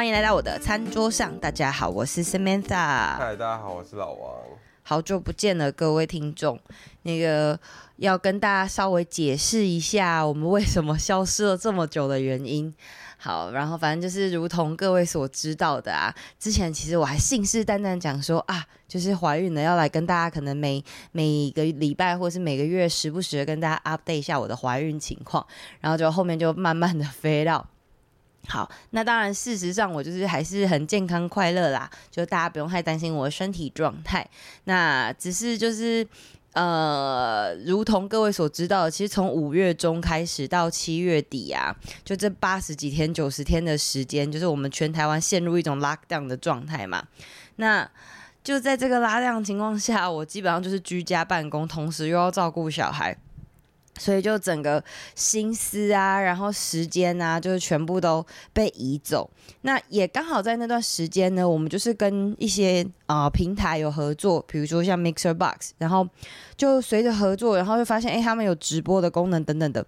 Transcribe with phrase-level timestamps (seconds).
[0.00, 1.38] 欢迎来到我的餐桌上。
[1.40, 3.18] 大家好，我是 Samantha。
[3.18, 4.32] 嗨，大家好，我是老王。
[4.82, 6.58] 好久不见了，各位听众。
[7.02, 7.60] 那个
[7.96, 12.74] 要跟大家稍微解释一下，我们为什么消失了这么久的原因。
[13.18, 25.46] 好，然后反正就是如同各位所知道的啊，之前其实我还信誓旦旦讲说啊，就是怀孕了要来跟大家可能每每个礼拜或是每个月时不时的跟大家 update 一下我的怀孕情况，
[25.78, 27.66] 然后就后面就慢慢的飞到。
[28.48, 34.28] 好，那当然事实上我就是还是很健康快乐啦，就大家不用太担心我的身体状态，
[34.64, 36.06] 那只是就是。
[36.52, 41.72] 呃，如同各位所知道的，其实从五月中开始到七月底啊，
[42.04, 47.04] 就这八十几天、九十天的时间，就是我们全台湾陷入一种 lockdown 的状态嘛。
[47.54, 47.88] 那
[48.42, 53.16] 就在这个拉量情况下，我基本上就是居家办公，同时又要照顾小孩。
[54.00, 54.82] 所以就整个
[55.14, 59.28] 心思啊，然后时间啊，就是全部都被移走。
[59.60, 66.08] 那也刚好在那段时间呢，我们就是跟一些啊、平台有合作，比如说像 Mixer Box，然后
[66.56, 69.84] 就随着合作，然后就发现哎，他们有直播的功能等等的。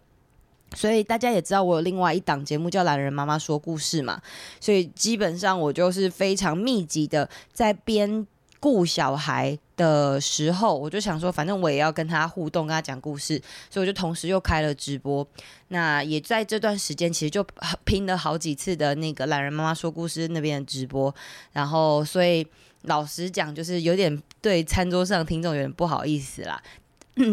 [0.74, 4.20] 所以大家也知道，我有另外一档节目叫《懒人妈妈说故事》嘛，
[4.60, 8.26] 所以基本上我就是非常密集的在编。
[8.62, 15.26] 顾小孩的时候，我就想说，反正我也要跟他互动，跟他讲故事，所以我就同时又开了直播。
[15.68, 17.44] 那也在这段时间，其实就
[17.82, 21.12] 拼了好几次的那个懒人妈妈说故事那边的直播。
[21.50, 22.46] 然后，所以
[22.82, 26.62] 老实讲，就是有点对餐桌上听众有点不好意思啦。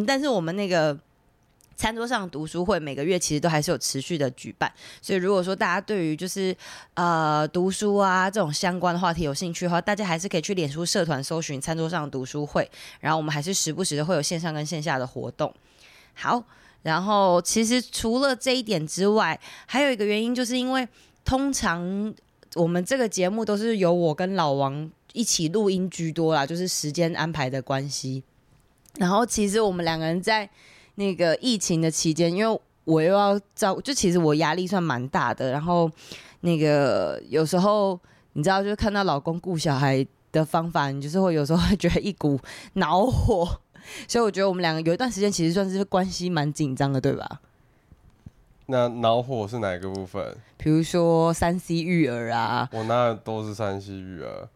[0.07, 0.97] 但是我们那个。
[1.79, 4.69] 餐桌上读书会每个月其实都还是有持续的举办，
[5.01, 6.53] 所以如果说大家对于就是
[6.95, 12.69] 呃读书啊这种相关的话题有兴趣的话，大家还是可以去脸书社团搜寻餐桌上读书会，
[12.99, 15.53] 然后我们还是时不时的会有线上跟线下的活动。
[16.15, 16.43] 好，
[16.83, 20.85] 然后其实除了这一点之外，还有一个原因就是因为
[21.23, 22.13] 通常
[22.55, 28.21] 我们这个节目都是由我跟老王一起录音居多啦，就是时间安排的关系。
[28.97, 30.49] 然后其实我们两个人在。
[30.99, 35.49] 那个疫情的期间，因为我又要照，就其实我压力算蛮大的。
[35.49, 35.89] 然后
[36.41, 37.97] 那个有时候
[38.33, 42.37] 你知道，就是看到老公顾小孩的方法，你就是会有时候会觉得一股
[42.73, 43.61] 恼火。
[44.09, 47.39] 所以我觉得我们两个有一段时间其实算是关系蛮紧张的，对吧？
[48.65, 50.35] 那恼火是哪一个部分？
[50.57, 54.49] 比如说三 C 育儿啊，我那都是三 C 育儿。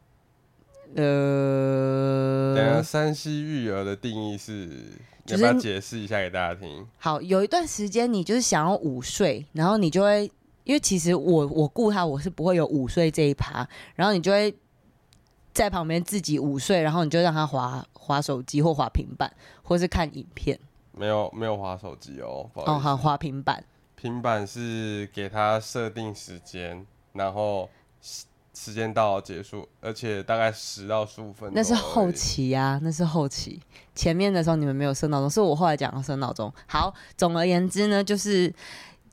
[0.96, 4.70] 呃，等下三 C 育儿的定义是？
[5.26, 6.88] 就是、要不要解释一下给大家听？
[6.98, 10.30] 好，有一段时间你就是想要午睡，然后你就会，
[10.64, 14.54] 因为其实我我顾他，我是不会有午睡这一趴，然后你就会
[15.54, 19.32] 在旁边自己午睡，然后你就让他滑滑手机或滑平板，
[19.62, 20.60] 或是看影片。
[20.92, 23.64] 没有没有滑手机哦，哦好，滑平板。
[23.96, 27.70] 平板是给他设定时间，然后。
[28.54, 31.52] 时间到结束，而且大概十到十五分钟。
[31.56, 33.60] 那是后期呀、啊，那是后期。
[33.96, 36.54] 前面的时候你们没有设闹钟，是我后来讲设闹钟。
[36.68, 38.54] 好，总而言之呢，就是。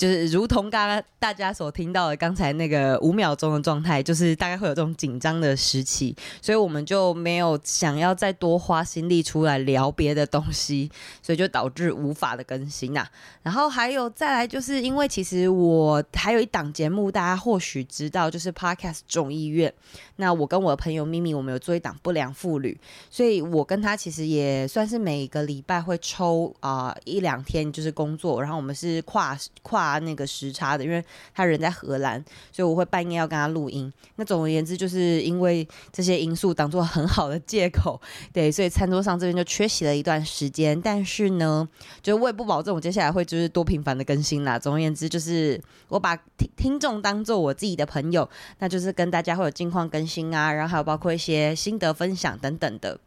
[0.01, 10.91] 就是如同刚刚大家所听到的刚才那个五秒钟的状态，就是大概会有这种紧张的时期，所以我们就没有想要再多花心力出来聊别的东西，
[11.21, 13.07] 所以就导致无法的更新呐、
[13.43, 19.71] 然后还有再来，就是因为其实我还有一档节目，大家或许知道，就是 Podcast 众议院。
[20.17, 22.79] 那我跟我的朋友咪咪，我们有做一档不良妇女，
[23.11, 29.90] 所以我跟他其实也算是每个礼拜会抽啊、一两天就是工作，然后我们是跨跨。
[29.99, 33.93] 那个时差的，因为他人在荷兰，所以我会半夜要跟他录音。
[34.17, 38.01] 那总而言之，就是因为这些因素当做很好的借口，
[38.33, 40.81] 对，所以餐桌上这边就缺席了一段时间。
[40.81, 41.69] 但是呢，
[42.03, 44.59] 就我也不保证我接下来会就是多频繁的更新啦。
[44.59, 52.99] 总而言之，就是我把听听众当做我自己的朋友，那就是跟大家会有近况更新啊，然后还有包括一些心得分享等等的。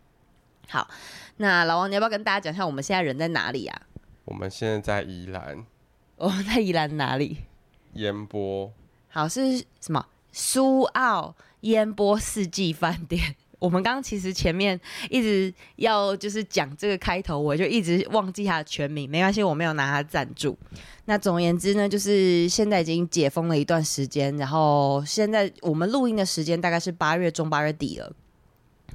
[0.70, 0.88] 好，
[1.38, 3.82] 那老王，你要不要跟大家讲一下我们现在人在哪里啊？
[4.26, 5.66] 我们现在在宜兰。
[6.24, 7.36] 我们 在宜兰哪里？
[7.96, 8.72] 烟波。
[9.10, 10.06] 好，是什么？
[10.32, 13.36] 苏澳烟波四季饭店。
[13.60, 14.80] 我们刚刚其实前面
[15.10, 19.10] 一直要就是讲这个开头，我就一直忘记它的全名。
[19.10, 20.58] 没关系，我没有拿它赞助。
[21.06, 28.10] 那总而言之呢，就是现在已经解封了一段时间，然后现在我们录音的时间大概是八月中八月底了。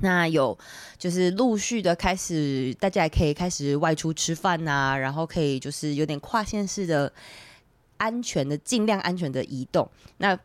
[0.01, 0.57] 那有
[0.97, 7.13] 就是陆续的开始，大家也可以开始外出吃饭呐、然后可以就是有点跨线式的
[7.97, 9.89] 安全的，尽量安全的移动。
[10.19, 10.39] 那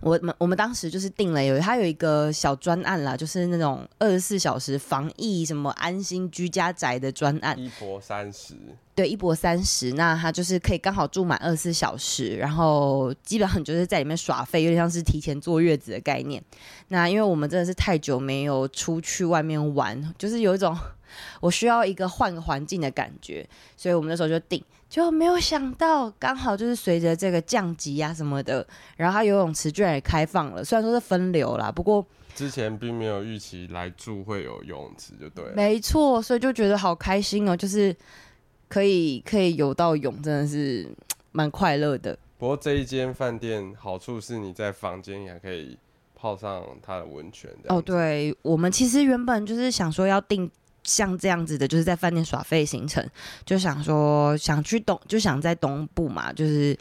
[0.00, 8.54] 我们我们当时就是定了有，它有一个小专案啦，就是那种二十四小时防疫什么安心居家宅的专案，一波三十。
[8.94, 16.42] 对，一博三十，那他就是可以刚好住满二十四小时，然后基本上就是在里面耍废，有点像是提前坐月子的概念。
[16.88, 20.74] 那因为我们真的是太久没有出去外面玩，就是有一种
[21.40, 23.46] 我需要一个换个环境的感觉，
[23.76, 28.66] 所以我们那时候就定，就没有想到刚好就是随着这个降级啊什么的，
[28.96, 37.94] 然后它游泳池居然也开放了，虽然说是分流啦，不过之前并没有预期来住会有游泳池，就对了，没错，所以就觉得好开心哦，就是。
[38.68, 40.90] 可以可以游到泳，真的是
[41.30, 42.18] 蛮快乐的。
[42.36, 45.78] 不过这一间饭店好处是你在房间也可以
[46.16, 47.48] 泡上它的温泉。
[47.68, 50.50] 哦，对，我们其实原本就是想说要订
[50.86, 53.06] 像这样子的，就是在饭店耍废行程，
[53.44, 56.74] 就想说想去东，就想在东部嘛，就是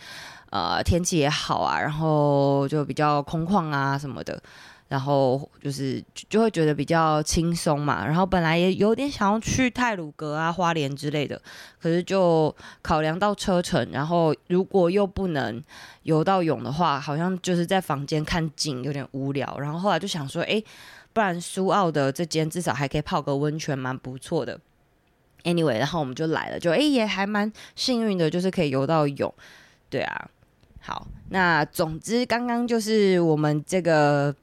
[0.52, 4.42] 呃天气也好啊，然后就比较空旷啊什么的。
[4.88, 11.42] 然后就是就会觉得比较轻松嘛，然后本来也有点想要去泰鲁阁啊、花莲之类的，
[11.81, 15.62] 可是就考量到车程，然后如果又不能
[16.04, 20.63] 游到泳的话，好像就是在房间看景有点无聊，然后后来就想说，哎，
[21.15, 24.59] 不然苏澳的这间至少还可以泡个温泉，蛮不错的。
[25.45, 29.33] Anyway，然后我们就来了，就哎也还蛮幸运的，就是可以游到泳。
[29.89, 30.29] 对啊，
[30.81, 34.35] 好，那总之刚刚就是我们这个。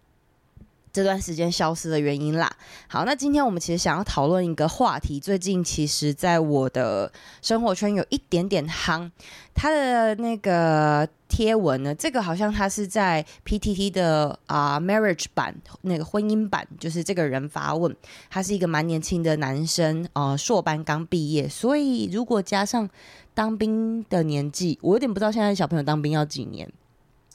[0.93, 2.51] 这段时间消失的原因啦。
[2.87, 7.11] 好，那今天我们其实想要讨论一个话题，最近其实在我的
[7.41, 9.11] 生活圈有一点点夯。
[9.55, 17.95] 他的那个贴文呢，这个好像他是在 PTT 的啊、uh, Marriage 版那个婚姻版，就是这个人发问，
[18.31, 22.89] 他是一个蛮年轻的男生，呃，硕班刚毕业，所以如果加上
[23.35, 26.71] 当兵的年纪，我有点不知道现在小朋友当兵要几年，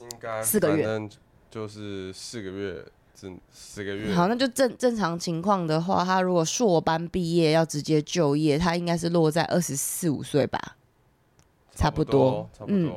[0.00, 1.08] 应该四个月，
[1.50, 2.84] 就是四个月。
[3.52, 4.14] 十个月。
[4.14, 10.76] 好，那就正正常情况的话，他如果硕班毕业要直接就业，他应该是落在二十四五岁吧，
[11.74, 12.76] 差不多，差不多。
[12.76, 12.92] 嗯，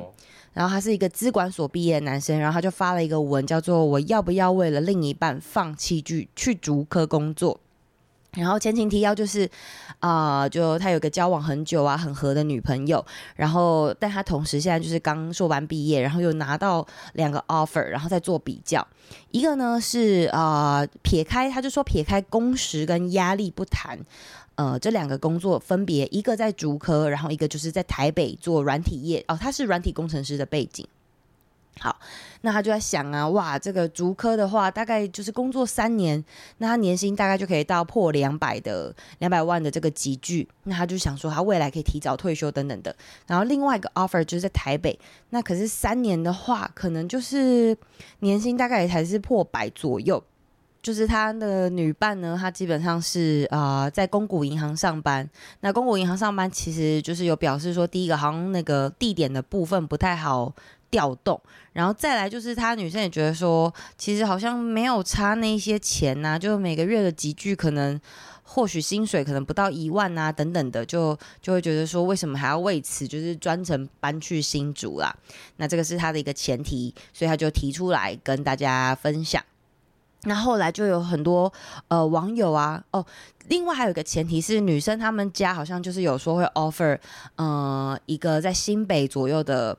[0.52, 7.58] 然后他是一个资管所毕业的男生，然后他就发了一个文，叫做“我要不要为了另一半放弃去去竹科工作”。
[8.34, 9.50] 然后前情提要就是，
[10.02, 13.04] 啊、就他有个交往很久啊、很合的女朋友，
[13.36, 18.84] 然后但他同时现在就是刚硕班毕业，然后又拿到两个 offer，然后再做比较。
[19.30, 23.96] 一个呢是啊、撇开他就说撇开工时跟压力不谈，
[24.56, 30.84] 呃，这两个工作分别一个在竹科，然后一个就是在台北做软体业哦，他是软体工程师的背景。
[31.80, 31.98] 好，
[32.42, 36.22] 那他就在想啊，哇，这个竹科的话，大概就是工作三年，
[36.58, 40.46] 那他年薪大概就可以到破两百的两百万的这个集聚。
[40.64, 42.94] 那他就想说，他未来可以提早退休等等的。
[43.26, 44.98] 然后另外一个 offer 就是在台北，
[45.30, 47.76] 那可是三年的话，可能就是
[48.20, 50.22] 年薪大概也才是破百左右。
[50.82, 55.30] 就是他的女伴呢，她基本上是啊、在公股银行上班。
[55.60, 60.52] 那公股银行上班其实就是有表示说，第一个好像那个地点的部分不太好。
[60.92, 61.40] 调动，
[61.72, 67.98] 然后再来就是他女生也觉得说，其实好像没有差那些钱呐、就每个月的集聚可能
[68.42, 75.16] 或许薪水可能不到一万啊等等的，就就会觉得说，为什么还要为此就是专程搬去新竹啦？
[75.56, 79.42] 那这个是他的一个前提，所以他就提出来跟大家分享。
[80.24, 81.50] 那后来就有很多
[81.88, 83.04] 呃网友啊，哦，
[83.48, 86.98] 另外还有一个前提是女生他们家好像就是有说会 offer，
[87.36, 89.78] 呃，一个在新北左右的。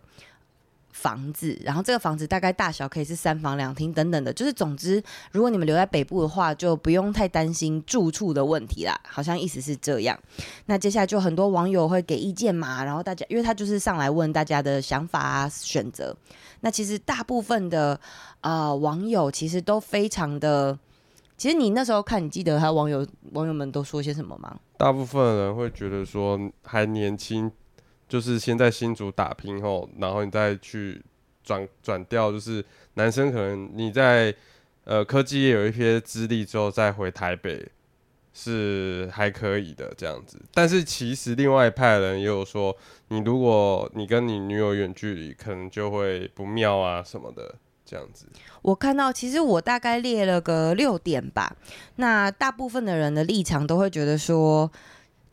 [1.03, 8.97] 房子，然后这个房子大概大小可以是三房两厅等等的，就是总之，如果你们留在北部的话，就不用太担心住处的问题啦。
[9.05, 10.17] 好像意思是这样。
[10.67, 16.15] 那接下来就很多网友会给意见嘛，然后大家因为他就是上来问大家的想法啊、选择。
[16.61, 17.99] 那其实大部分的
[18.39, 20.79] 啊、网友其实都非常的，
[21.37, 24.57] 其实你那时候看，你记得他网友网友们都说些什么吗？
[24.77, 27.51] 大部分人会觉得说还年轻。
[28.07, 31.01] 就是先在新竹打拼后，然后你再去
[31.43, 32.31] 转转调。
[32.31, 34.33] 就是男生可能你在
[34.83, 37.67] 呃科技业有一些资历之后，再回台北
[38.33, 40.39] 是还可以的这样子。
[40.53, 42.75] 但是其实另外一派人也有说，
[43.07, 48.27] 你如果你跟你女友远距离，可能就会不妙啊什么的这样子。
[48.61, 51.55] 我看到其实我大概列了个六点吧，
[51.95, 54.71] 那大部分的人的立场都会觉得说。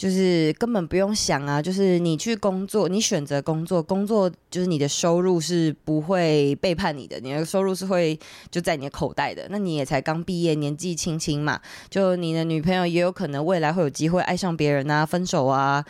[0.01, 8.19] 就是根本不用想啊，就是你去工作，你选择工作，工作就是你的收入是不会背叛你的，你的收入是会
[8.51, 9.47] 就在你的口袋的。
[9.51, 15.85] 那你也才刚毕业，年纪轻轻嘛，就你的女朋友也有可能未来会有机会爱上别人啊，分手啊，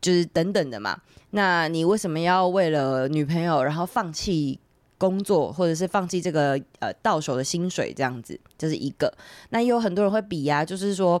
[0.00, 0.96] 就是等等的嘛。
[1.30, 4.60] 那你为什么要为了女朋友然后放弃
[4.96, 8.38] 工作，或者是放弃这个呃到手的薪水这样子？
[8.56, 9.12] 这是一个。
[9.48, 11.20] 那也有很多人会比呀，就是说。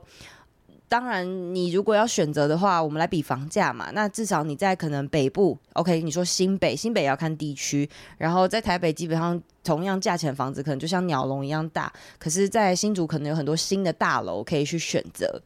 [0.90, 3.92] 当然，你如果要选择的话，我们来比房价嘛。
[3.92, 7.88] 那至少你在可能北部，OK，你说新北，新北也要看地区。
[8.18, 11.92] 然后在台北，基本上同样价钱的房子可能就像鸟笼一样大。
[12.18, 15.40] 可是，在新竹可能有很多新的大楼可以去选择。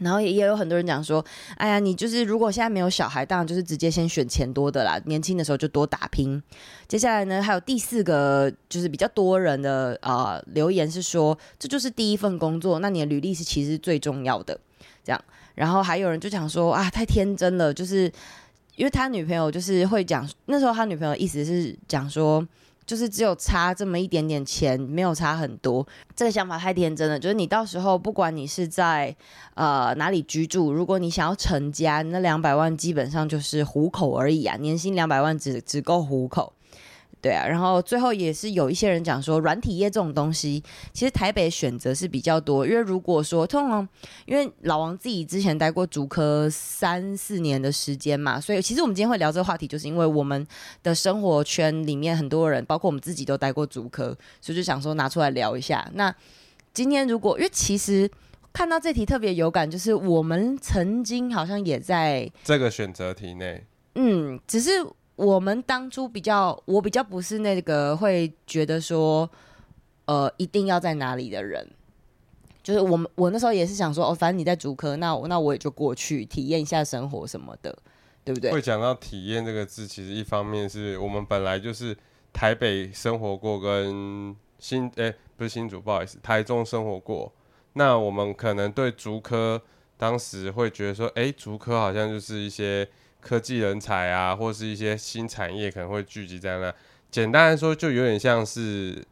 [0.00, 1.24] 然后也也有很多人讲说，
[1.56, 5.00] 哎呀，你就是如果现在没有小孩，当然就是直接先选钱多的啦。
[5.06, 6.42] 年轻的时候就多打拼。
[6.88, 14.58] 接下来呢，还有第四个就是比较多人的呃留言是说，这就是第一份工作，那你的履历是其实最重要的。
[15.04, 15.24] 这样，
[15.54, 18.10] 然后还有人就讲说啊，太天真了，就是
[18.74, 22.44] 因为他女朋友就是会讲，那时候他女朋友意思是讲说。
[22.86, 25.86] 就是只有差这么一点点钱，没有差很多。
[26.14, 27.18] 这个想法太天真了。
[27.18, 29.14] 就是你到时候不管你是在
[29.54, 36.52] 呃哪里居住，如果你想要成家，那两百万基本上就是糊口而已啊，年薪两百万只只够糊口。
[37.24, 40.62] 对啊，然后最后也是有一些人讲说，软体业这种东西，
[40.92, 42.66] 其实台北选择是比较多。
[42.66, 43.88] 因为如果说通常，
[44.26, 50.46] 因为老王自己之前待过主科三四年的时间嘛，所以其实我们今天会聊这个话题，就是因为我们
[50.82, 55.90] 的生活圈里面很多人，包括我们自己都待过主科，所以就想说拿出来聊一下。
[55.94, 56.14] 那
[56.74, 58.06] 今天如果因为其实
[58.52, 63.64] 看到这题特别有感，就是我们曾经好像也在这个选择题内，
[63.94, 64.70] 嗯，只是。
[65.16, 69.30] 我们当初比较，我比较不是那个会觉得说，
[70.06, 71.64] 呃，一定要在哪里的人，
[72.64, 77.78] 就是我们我那时候也是想说，哦，反正你在竹科，那我那我也就过去体验一下生活什么的，
[78.24, 78.50] 对不对？
[78.50, 81.96] 会讲到体验这个字，其实一方面是我们本来就是
[82.32, 87.32] 台北生活过，跟新诶不是新竹，不好意思，台中生活过，
[87.74, 89.62] 那我们可能对竹科
[89.96, 92.88] 当时会觉得说，哎，竹科好像就是一些。
[93.24, 96.72] 科技人才啊，或是一些新产业可能会聚集在那。
[97.10, 99.02] 简单来说，就有点像是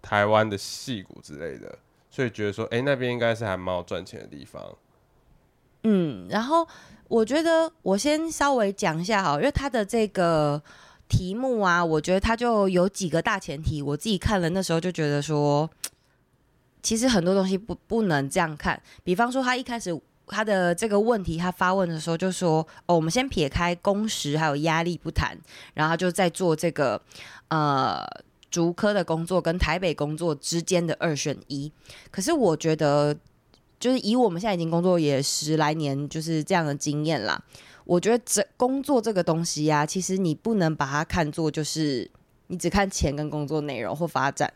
[0.00, 1.78] 台湾的戏谷之类的，
[2.10, 4.64] 所以觉得说，哎、那边应该是还蛮好赚钱的地方。
[5.82, 6.66] 嗯，然后
[7.08, 10.62] 我觉得我先稍微讲一下哈，因为他的这个
[11.08, 15.68] 题目啊，我觉得他就有几个大前提，我自己看了那时候就觉得说，
[16.82, 20.00] 其实很多东西不不能这样看，比方说他一开始。
[20.32, 25.38] 他的这个问题，他发问的时候就说：“哦，我们先撇开工时还有压力不谈，
[25.74, 27.00] 然后就在做这个
[27.48, 28.02] 呃
[28.50, 31.70] 竹科的工作跟台北工作之间的二选一。
[32.10, 33.14] 可是我觉得，
[33.78, 37.40] 就是以我们现在已经工作也十来年，就是这样的经验啦。
[37.84, 42.10] 我觉得这工作这个东西呀、啊，其实你不能把它看作就是
[42.46, 44.52] 你只看钱跟工作内容或发展。”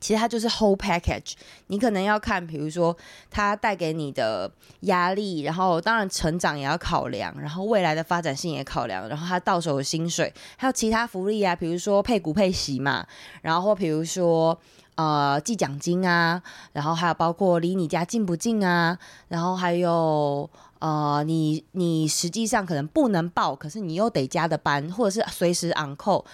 [0.00, 1.32] 其实它就是 whole package，
[1.66, 2.96] 你可能要看，比如说
[3.30, 4.50] 它带给你的
[4.80, 13.06] 压力，然后当然成长也要考量，然后未来的发展性也考量，然后它到手的薪水，还有其他福利啊，比如说配股配息嘛，
[13.42, 14.58] 然后或比如说
[14.94, 26.24] 呃计奖金啊，然后还有包括离你家近不近啊，然后还有呃你你实际上可能不能报，可是你又得加的班，或者是随时 on call。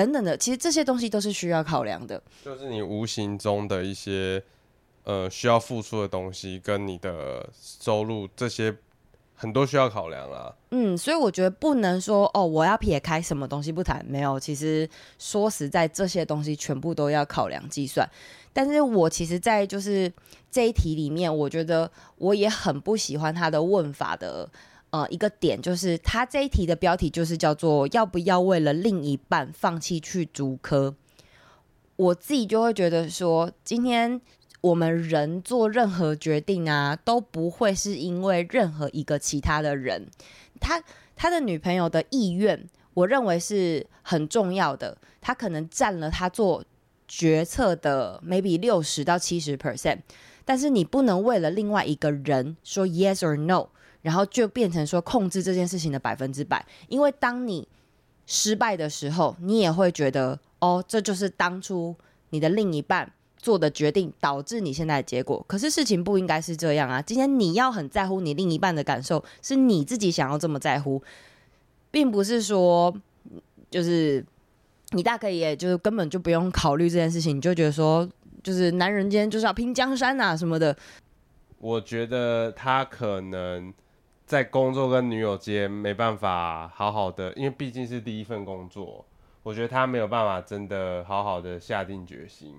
[0.00, 4.42] 等等的，其实这些东西都是需要考量的，就是你无形中的一些
[5.04, 8.74] 呃需要付出的东西，跟你的收入这些
[9.34, 10.54] 很多需要考量啊。
[10.70, 14.40] 嗯，所以我觉得不能说哦，我要撇开什么东西不谈，没有。
[14.40, 14.88] 其实
[15.18, 18.08] 说实在，这些东西全部都要考量计算。
[18.54, 20.10] 但是我其实，在就是
[20.50, 24.48] 这一题里面，我觉得我也很不喜欢他的问法的。
[24.90, 30.96] 呃，一个点就是，他这一题的标题就是叫做“要不要为了另一半放弃去竹科”。
[31.94, 34.20] 我自己就会觉得说，今天
[34.60, 40.08] 我们人做任何决定啊，都不会是因为任何一个其他的人。
[40.58, 40.82] 他
[41.14, 44.98] 他的女朋友的意愿，我认为是很重要的。
[45.20, 46.64] 他可能占了他做
[47.06, 49.98] 决策的 maybe 六十到七十 percent，
[50.44, 53.68] 但是你不能为了另外一个人说 yes or no。
[54.02, 57.68] 然后就变成说控制这件事情的百分之百，因为当你
[58.26, 61.94] 失败的时候，你也会觉得哦，这就是当初
[62.30, 65.44] 你的另一半做的决定导致你现在的结果。
[65.46, 67.02] 可是事情不应该是这样啊！
[67.02, 71.02] 今天你要很在乎你另一半的感受，是你自己想要这么在乎，
[71.90, 72.94] 并不是说
[73.70, 74.24] 就是
[74.92, 78.08] 你大可以，就是根本就不用考虑这件事情，你就觉得说
[78.42, 80.74] 就是男人间就是要拼江山啊什么的。
[81.58, 83.74] 我觉得他可能。
[84.30, 89.04] 在工作跟女友间没办法好好的，因为毕竟是第一份工作，
[89.42, 92.54] 我觉得他没有办法真的好好的下定决心。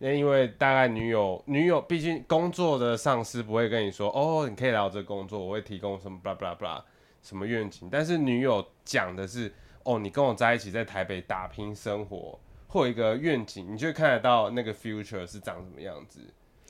[0.00, 6.82] 那因为大概女友女友毕竟工作的上司不会跟你说，哦，你可以来我这工作，我会提供什么 blah blah blah
[7.22, 7.88] 什么愿景。
[7.90, 9.50] 但是女友讲的是，
[9.84, 12.38] 哦，你跟我在一起在台北打拼生活，
[12.68, 16.20] 或一个愿景，你就看得到那个 future 是长什么样子。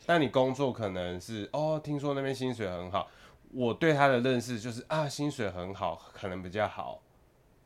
[0.07, 3.09] 但你工作可能是哦，听说那边薪水很好，
[3.55, 7.01] 我对他的认识就是啊，薪水很好，可能比较好。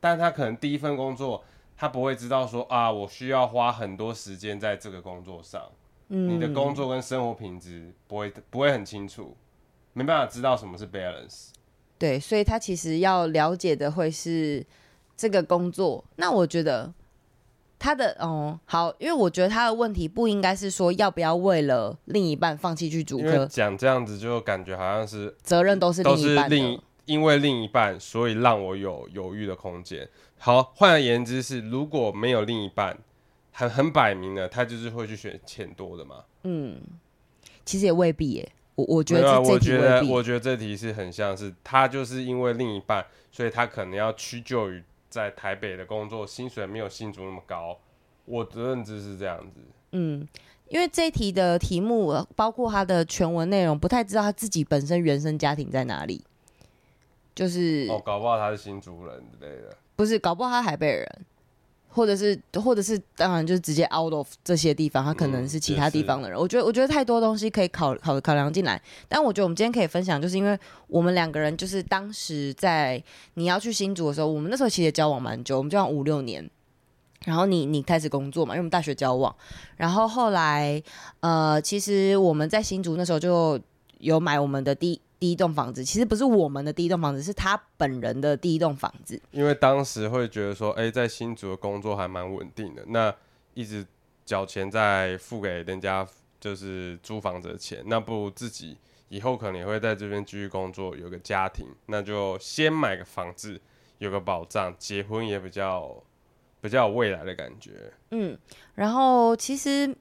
[0.00, 1.42] 但他可能第一份工作，
[1.76, 5.62] 他不会知道说啊，我需要花很多时间在这个工作上。
[6.08, 9.36] 嗯，你的工作跟生活品质不会不会很清楚，
[9.92, 11.48] 没办法知道什么是 balance。
[11.98, 14.64] 对，所以他其实要了解的会是
[15.16, 16.04] 这个工作。
[16.16, 16.92] 那我觉得。
[17.78, 30.08] 他的哦好，因为我觉得他的问题不应该是说要不要为了另一半放弃去主科，讲这样子就感觉好像是责任都是都是另因为另一半，所以让我有犹豫的空间。
[30.38, 32.98] 好，换而言之是，如果没有另一半，
[33.52, 36.24] 很很摆明了，他就是会去选钱多的嘛。
[36.42, 36.80] 嗯，
[37.64, 38.52] 其实也未必耶。
[38.74, 44.82] 我我觉得，我觉得，我觉得这题是很像是他就是因为另一半，所以他可能要屈就于。
[45.08, 47.78] 在台北的工作薪水没有新竹那么高，
[48.24, 49.60] 我的认知是这样子。
[49.92, 50.26] 嗯，
[50.68, 56.24] 因为这一题的题目包括他的全文内容，不太知道他自己本身原生家庭在哪里。
[57.34, 59.76] 就是哦，搞不好他是新竹人之类的。
[59.94, 61.26] 不是，搞不好他是台北人。
[61.90, 66.38] 或者是，或者是，当然就是直接 out of 这些地方，他可能是其他地方的人。
[66.38, 68.80] 嗯、我觉得，我觉得太多东西可以考考考量进来。
[69.08, 73.02] 但我觉得我们今天可以分享，就是因为我们两个人就是当时在
[73.34, 76.48] 你要去新竹的时候，我们那时候其实也交往蛮久，我们交往五六年。
[77.24, 79.34] 然后你你开始工作嘛，因为我们大学交往。
[79.76, 80.80] 然后后来，
[81.20, 83.58] 呃，其实我们在新竹那时候就
[83.98, 85.00] 有买我们的第。
[85.18, 89.20] 第一栋房子其实不是我们的第一栋房子，是他本人的第一栋房子。
[89.30, 93.14] 因为当时会觉得说，哎、欸，在新竹的工作还蛮稳定的，那
[93.54, 93.84] 一直
[94.24, 96.06] 缴钱在付给人家
[96.38, 103.60] 就是租房子的钱，那不如自己以后可能也会在这边继续工作，有个家庭，那就先买个房子，
[103.98, 106.02] 有个保障，结婚也比较
[106.60, 107.92] 比较有未来的感觉。
[108.12, 108.38] 嗯，
[108.74, 109.96] 然后其实。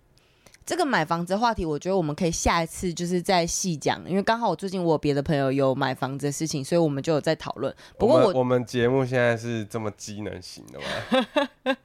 [0.68, 7.74] 这个买房子的话题，我觉得我们可以下一次就是再细讲，因为刚好我最近我有别的朋友有买房子的事情，所以我们就有在讨论。
[7.98, 11.78] 不过我我们节目现在是这么机能型的吗？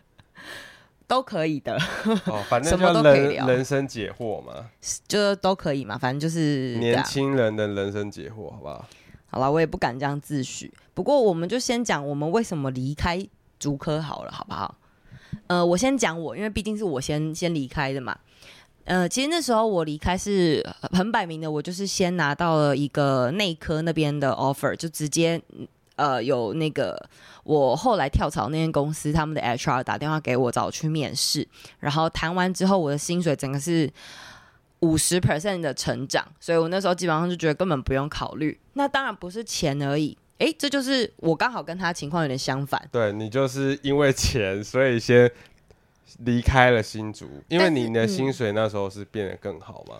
[1.06, 1.78] 都可以的，
[2.26, 4.52] 哦，反正 就人人生解惑嘛，
[5.06, 8.84] 就都可以嘛，反正就是年轻人的人生解惑，好不好？
[9.28, 10.68] 好了，我也不敢这样自诩。
[10.92, 13.24] 不过我们就先讲我们为什么离开
[13.60, 14.74] 竹科好了，好不好？
[15.46, 18.18] 呃，我先讲我，因为毕竟是我先先离开的嘛。
[18.84, 20.60] 呃，其实那时候我离开是
[20.92, 25.40] 很摆明的，我就是先拿到了一个内科那边的 offer，就直接
[25.96, 27.00] 呃有那个
[27.44, 31.46] 我后来跳槽那间公司他们的 HR 打电话给我找我去面试，
[31.78, 33.88] 然后谈完之后我的薪水整个是
[34.80, 38.58] 五十 percent 的成长，所以我那时候基本上就觉得根本不用考虑。
[38.72, 42.88] 那当然不是钱而已，诶，这就是我刚好跟他情况有点相反。
[42.90, 45.30] 对，你就是因为钱，所以先。
[46.20, 49.96] 离开了新竹，因为你的薪水那时候是变得更好吗？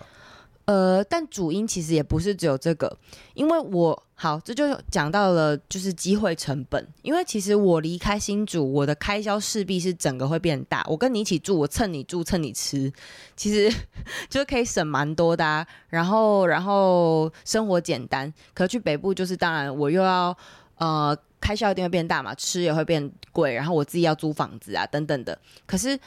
[0.65, 2.97] 呃，但主因其实也不是只有这个，
[3.33, 6.87] 因为我好，这就讲到了就是机会成本。
[7.01, 10.81] 因为其实我离开新竹，我的开销势必是整个会变大。
[10.87, 12.89] 我跟你一起住，我蹭你住蹭你吃，
[13.35, 13.69] 其实
[14.29, 15.67] 就可以省蛮多的啊。
[15.89, 18.33] 然后，然后生活简单。
[18.53, 20.33] 可去北部就是，当然我又要
[20.77, 21.17] 呃。
[21.43, 25.37] 开销一定会变大嘛，吃也会变贵，然后我自己要租房子啊，等等的。
[25.65, 25.99] 可是，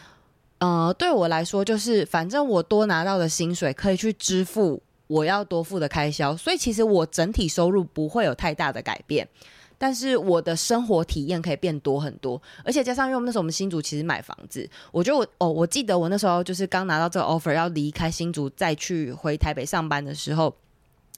[0.60, 9.28] 呃，对我来说，就是反正我多拿到的薪水可以去支付我要多付的开销，所以其实我整体收入不会有太大的改变，
[9.76, 12.40] 但是我的生活体验可以变多很多。
[12.64, 20.54] 而且加上，因为我们那时候我们新竹其实买房子，我觉得我哦，我记得我那时候就是刚拿到这个 offer 要离开新竹再去回台北上班的时候。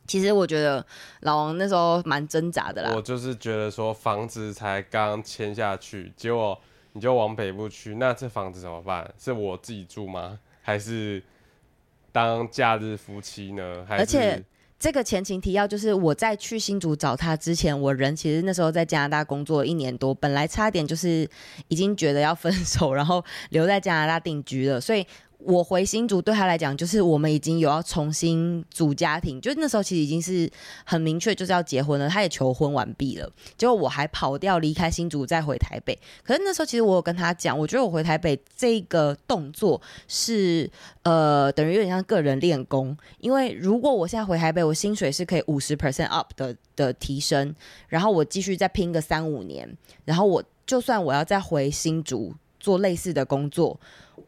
[0.09, 0.85] 其实我觉得
[1.21, 2.91] 老王那时候蛮挣扎的啦。
[2.95, 6.59] 我就是觉得说房子才刚签下去，结果
[6.95, 9.09] 你就往北部去，那这房子怎么办？
[9.19, 10.41] 是我自己住吗？
[10.63, 11.23] 还是
[12.11, 13.85] 当假日夫妻呢？
[13.87, 14.03] 还是？
[14.03, 14.45] 而且
[14.79, 21.29] 这个前情提要就是我在去新竹找他之前，我人其实那时候在加拿大工作一年多，本来差点就是
[21.69, 25.07] 已经觉得要分手，然后留在加拿大定居了，所以。
[25.39, 30.51] 我回新竹对他来讲，就是我们已经有要重新组家庭，就那时候其实已经是
[30.85, 32.09] 很明确，就是要结婚了。
[32.09, 35.97] 他也求婚完毕了，结果我还跑掉离开新竹再回台北。
[36.25, 40.69] 可是那时候其实我有跟他讲，我觉得我回台北这个动作是
[41.05, 47.55] 呃等于有点像个人练功，因为如果我现在回台北，我薪水是可以五十 percent up 的的提升，
[47.87, 53.79] 然后我继续再拼个三五年，然后我就算我要再回新竹做类似的工作。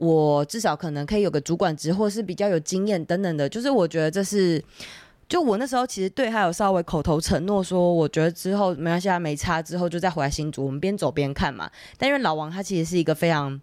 [0.00, 4.64] 我至少可能可以有个主管职，或是比较有经验等等的，就是我觉得这是，
[5.28, 11.70] 就我那时候其实对他有稍微口头承诺说，我觉得之后没关系，他没差，之后就再回来新竹，我们边走边看嘛。
[11.98, 13.60] 但因为老王他其实是一个非常，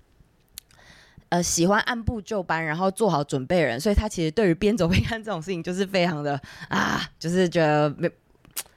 [1.30, 8.08] 呃喜欢按部就班，然后做好准备人，所以他其实对于边走边看这种事情就是非常的啊，就是觉得没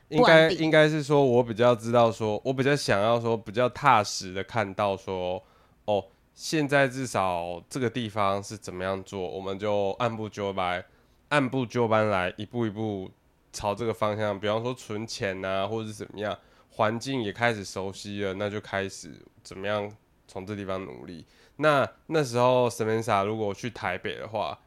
[0.08, 5.40] 应该应该是说，我比较知道说，我比较想要说比较踏实的看到说，
[5.84, 6.02] 哦，
[6.42, 10.82] 现在至少这个地方是怎么样做，我们就按部就班，
[11.28, 13.10] 按部就班来一步一步
[13.52, 16.34] 朝这个方向，比方说存钱啊，或者是怎么样。
[16.70, 19.94] 环境也开始熟悉了，那就开始怎么样
[20.26, 21.26] 从这地方努力。
[21.56, 24.58] 那那时候 s a m a n a 如果去台北的话，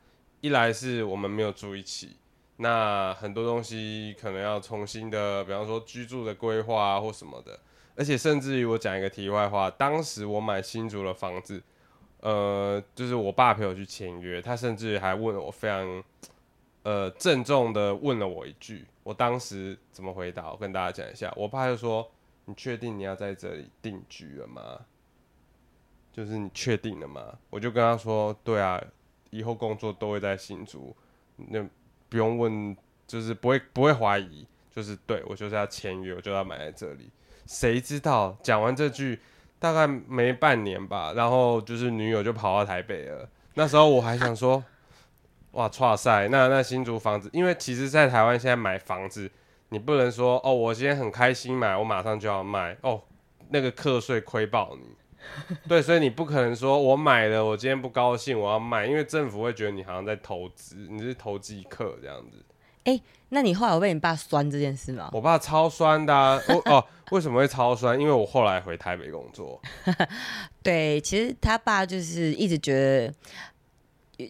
[0.41, 2.17] 一来是我们没有住一起，
[2.57, 7.59] 那很多东西可能要重新的，比方说居住的规划啊或什么的。
[7.95, 11.61] 而且甚至于我讲一个题外话，当时我买新竹的房子，
[12.21, 16.03] 呃，就是我爸陪我去签约，他甚至还问了我非常
[16.83, 18.85] 呃郑重的问了我一句。
[19.03, 20.51] 我当时怎么回答？
[20.51, 21.31] 我跟大家讲一下。
[21.35, 22.09] 我爸就说
[22.45, 24.79] ：“你确定你要在这里定居了吗？
[26.11, 28.81] 就是你确定了吗？”我就跟他说：“对啊，
[29.29, 30.95] 以后工作都会在新竹，
[31.35, 31.61] 那
[32.07, 32.75] 不用问，
[33.05, 37.11] 就是不会不会怀疑，就是对我就是要签约，我就要买在这里。”
[37.45, 39.19] 谁知道讲完这句
[39.59, 43.29] 大概没半年吧，然后就是女友就跑到台北了。
[43.55, 44.63] 那时候我还想说。
[45.53, 49.29] 哇，剉赛，那那新竹房子，因为其实，在台湾现在买房子，
[49.69, 52.99] 你不能说哦，我今天很开心买，我马上就要卖哦，
[53.49, 54.95] 那个课税亏爆你。
[55.69, 62.43] 对，所以你不可能说我买了，我今天不高兴，我要卖，因为政府会觉得你好像在投资，你是投机客这样子。
[62.83, 65.09] 哎、欸，那你后来有被你爸酸这件事吗？
[65.13, 67.99] 我爸超酸的、啊，哦，为什么会超酸？
[67.99, 69.61] 因为我后来回台北工作。
[70.61, 73.13] 对，其实他爸就是一直觉得。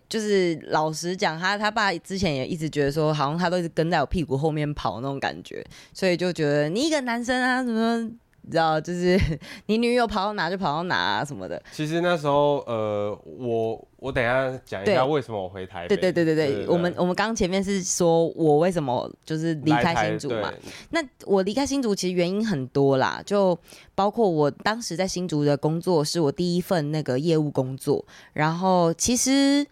[0.08, 5.64] 就是老实讲，他他爸之前也一直觉得说，好像他都一直跟在我屁股后面跑那种感觉，
[5.94, 8.10] 所以就觉得你一个男生啊，什么
[8.44, 9.20] 你知道，就是
[9.68, 11.62] 你女友跑到哪就跑到哪啊什么的。
[11.72, 15.96] 其实那时候，呃，我我等一下讲一下为什么我回台北。
[15.96, 20.54] 对对对对对，对对对，我们我们刚前面是说我为什么就是离开新竹嘛。
[20.92, 23.58] 那我离开新竹其实原因很多啦，就
[23.96, 29.66] 包括我当时在新竹的工作是我第一份那个业务工作，然后其实。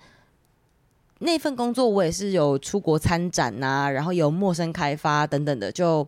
[1.24, 6.08] 那份工作我也是有出国参展呐、啊，然后有陌生开发等等的，就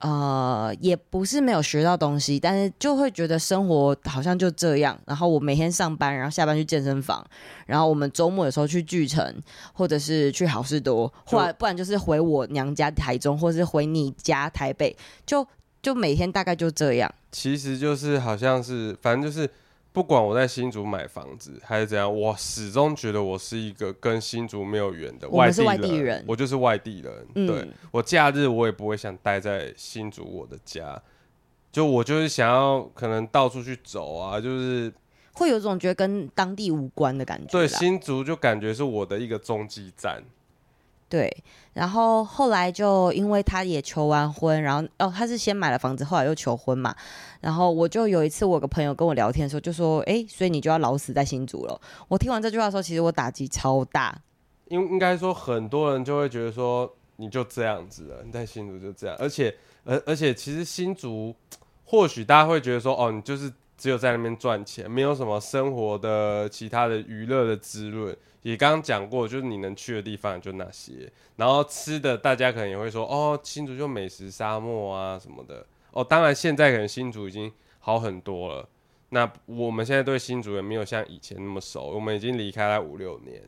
[0.00, 4.98] 呃也不是没有学到东西，但是就会觉得生活好像就这样。
[5.06, 7.24] 然后我每天上班，然后下班去健身房，
[7.66, 9.34] 然后我们周末的时候去巨城，
[9.72, 15.46] 或者是去好事多，或者不然就是回我娘家台中，或者是回你家台北，就
[15.82, 17.12] 就每天大概就这样。
[17.32, 19.48] 其实就是好像是，反正就是。
[19.96, 25.48] 不管我在新竹买房子还是怎样，我始终觉得我是一个跟新竹没有缘的外地人。
[25.48, 27.26] 我是外地人，我就是外地人。
[27.34, 31.02] 嗯、对，我假日我也不会想待在新竹我的家，
[31.72, 34.92] 就我就是想要可能到处去走啊，就是
[35.32, 37.46] 会有种觉得跟当地无关的感觉。
[37.50, 40.22] 对，新竹就感觉是我的一个中继站。
[41.08, 41.30] 对，
[41.72, 46.92] 然后后来就因为他也求完婚，然后哦，他是先买了房子，后来又求婚嘛。
[47.40, 54.20] 然后我就有一次，我个朋友跟我聊天的时候，就说：“哎，所以你就要老死在新竹了。”我听完这句话的时候，其实我打击超大。
[54.66, 59.14] 应应该说，很多人就会觉得说，你就这样子了，你在新竹就这样。
[59.20, 61.32] 而且，而而且，其实新竹
[61.84, 63.52] 或许大家会觉得说，哦，你就是。
[63.76, 68.16] 只有在那边赚钱，没有什么生活的其他的娱乐的滋润。
[68.42, 75.66] 也刚刚讲过，就是你能去的地方就那些，然后吃的大家可能也会说，哦，新竹就美食沙漠啊什么的。
[75.90, 78.68] 哦，当然现在可能新竹已经好很多了。
[79.08, 83.42] 那我们现在对新竹也没有像以前那么熟，我们已经离开了五六年。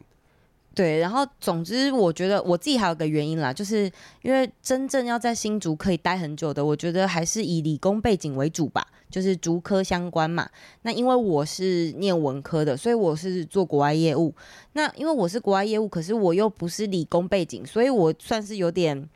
[0.74, 3.90] 对，然后总之，我觉得我自己还有个原因啦，就是
[4.22, 10.48] 因为真正要在新竹可以待很久的，我觉得还是以理工背景为主吧，就是竹科相关嘛。
[10.82, 14.32] 那因为我是念文科的，所以我是做国外业务。
[14.74, 19.08] 那因为我是国外业务，可是我又不是理工背景，所以我算是有点，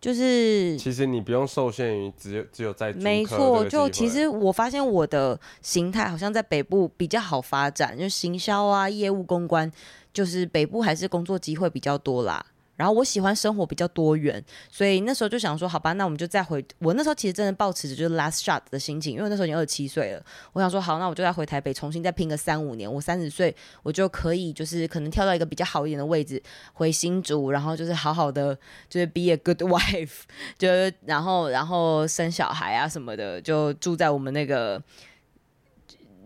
[0.00, 9.70] 就是其实你不用受限于只有只有在没错，就其实我发现我的形态好像在北部比较好发展，就行销啊、业务、公关。
[10.16, 12.42] 就是北部还是工作机会比较多啦，
[12.74, 16.64] 然后我喜欢生活比较多元，所以那时候就想说，好吧，那我们就再回。
[16.78, 20.24] 我那时候其实真的抱持着就是 last shot 的心情，因为那时候已经二十七岁了。
[20.54, 22.90] 我想说，好，那我就再回台北，重新再拼个三五年。
[22.90, 30.20] 我三十岁，我就可以就是可能跳到一个比较好一点的位置，回新竹，然后就是好好的就是 be a good wife，
[30.56, 30.68] 就
[31.04, 34.82] 然后然后生小孩啊什么的，就住在我们那个。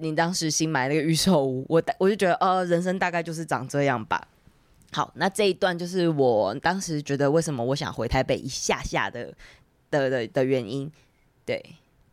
[0.01, 4.27] 你当时新买那个预售屋，我我就觉得，呃，人生大概就是长这样吧。
[4.93, 9.33] 好，那这一段就是我当时觉得为什么我想回台北一下下的
[9.91, 10.91] 的的的原因。
[11.45, 11.65] 对，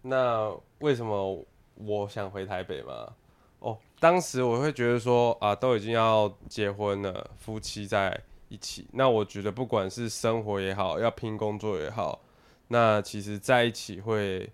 [0.03, 1.43] 那为什么
[1.75, 3.13] 我想回台北吗？
[3.59, 8.15] 哦，当时我会觉得说啊，都已经要结婚了，夫妻在
[8.49, 12.21] 一起，那我觉得不管是生活也好，要拼工作也好，
[12.67, 14.47] 那其实在一起会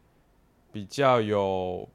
[0.71, 1.87] 比较有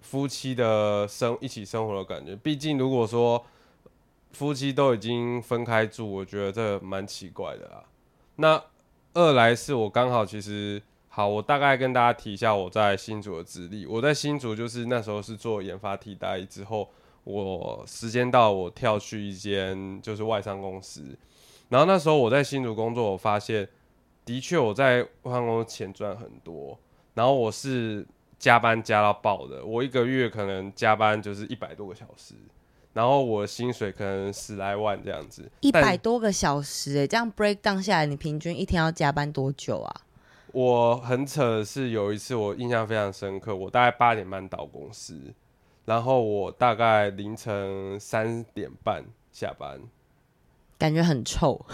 [0.00, 2.34] 夫妻的生一起生活的感觉。
[2.36, 3.44] 毕竟如果说
[4.32, 7.84] 夫妻都已经分开住，我觉得这蛮奇怪的啦。
[8.36, 8.62] 那
[9.14, 13.84] 二来是我刚好其实好，我大概跟大家提一下我在新竹的资历。
[13.84, 16.88] 我在新竹就是那时候是做研发替代之后，
[17.24, 21.04] 我时间到我跳去一间就是外商公司。
[21.68, 23.68] 然后那时候我在新竹工作，我发现
[24.24, 26.78] 的确我在外商公司钱赚很多。
[27.14, 28.06] 然后我是
[28.40, 32.34] 加班加到爆的，我一个月可能加班就是一百多个小时。
[32.92, 40.00] 然后我薪水可能十来万这样子，一百多个小时哎，这样 break down 下来，你平均一天要加班多久啊？
[40.52, 45.32] 我很扯的是，有一次我印象非常深刻，我大概八点半到公司，
[45.84, 49.80] 然后我大概凌晨三点半下班，
[50.76, 51.64] 感觉很臭，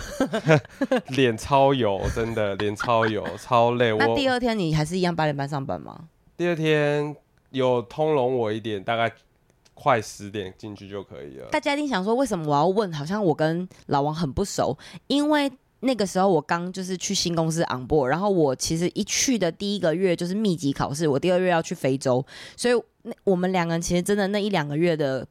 [1.17, 3.97] 脸超油，真的脸超油，超累。
[3.97, 6.11] 那第二天你还是一样八点半上班吗？
[6.37, 7.17] 第二天
[7.51, 9.13] 有通融我一点，大概。
[9.79, 11.49] 快十点进去就可以了。
[11.51, 12.91] 大家一定想说，为什么我要问？
[12.95, 14.75] 好像我跟老王很不熟，
[15.07, 22.25] 因为那个时候我刚就是去新公司 on board，然后我其实一去的第一个月就是密集考试，我第二月要去非洲，
[22.57, 25.27] 所以那我们两个人其实真的那一两个月的，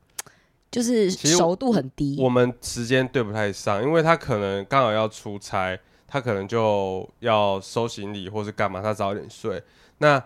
[0.69, 2.15] 就是熟度很低。
[2.19, 5.75] 我们时间对不太上，因为他可能刚好要出差，
[6.07, 9.63] 他可能就要收行李或是干嘛，他早点睡。
[9.97, 10.23] 那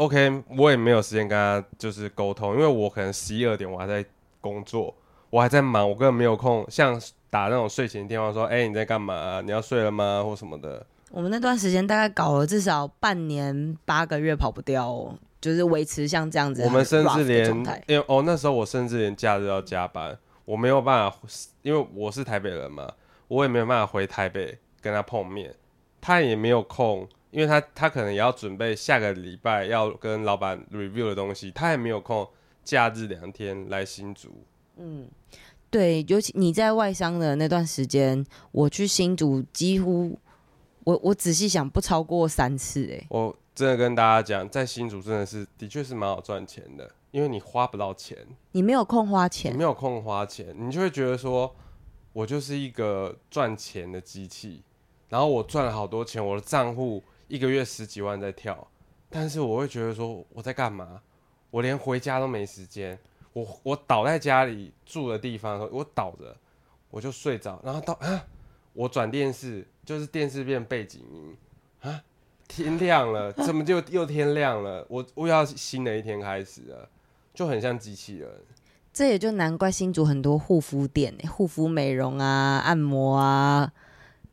[0.00, 4.02] OK，我也没有时间跟他就是沟通，因为我可能十一二点我还在
[4.40, 4.94] 工作，
[5.28, 9.42] 我还在忙，我根本没有空像打那种睡前电话说，哎、欸，你在干嘛？
[9.44, 10.22] 你要睡了吗？
[10.24, 10.86] 或什么的。
[11.10, 16.62] 我们那段时间大概搞了至少半年八个月，跑不掉哦，就是维持像这样子。
[16.64, 17.54] 我们甚至连，
[17.86, 21.18] 因为哦那时候我甚至连假日要加班，我没有办法，
[21.60, 22.90] 因为我是台北人嘛，
[23.28, 25.54] 我也没有办法回台北跟他碰面，
[26.00, 27.06] 他也没有空。
[27.30, 32.28] 因为他他可能也要准备下个礼拜要跟老板 review 的东西，他也没有空
[32.64, 34.44] 假日两天来新竹。
[34.76, 35.08] 嗯，
[35.70, 40.18] 对，尤其你在外商的那段时间，我去新竹几乎
[40.82, 43.06] 我我仔细想不超过三次哎。
[43.10, 48.18] 我真的跟大家讲，在新竹真的是的确是蛮好赚钱的，因为你花不到钱，
[48.50, 51.54] 你没有空花钱，你没有空花钱，你就会觉得说
[52.12, 54.64] 我就是一个赚钱的机器，
[55.10, 57.04] 然后我赚了好多钱，我的账户。
[57.30, 58.66] 一个月十几万在跳，
[59.08, 61.00] 但是我会觉得说我在干嘛？
[61.50, 62.98] 我连回家都没时间。
[63.32, 66.36] 我我倒在家里住的地方，我倒着
[66.90, 68.24] 我就睡着，然后到啊，
[68.72, 71.36] 我转电视就是电视变背景音
[71.80, 72.02] 啊，
[72.48, 74.84] 天亮了， 怎么就又天亮了？
[74.88, 76.88] 我我要新的一天开始了，
[77.32, 78.28] 就很像机器人。
[78.92, 83.72] 这也就难怪新竹很多护肤店、护肤美容啊、按摩啊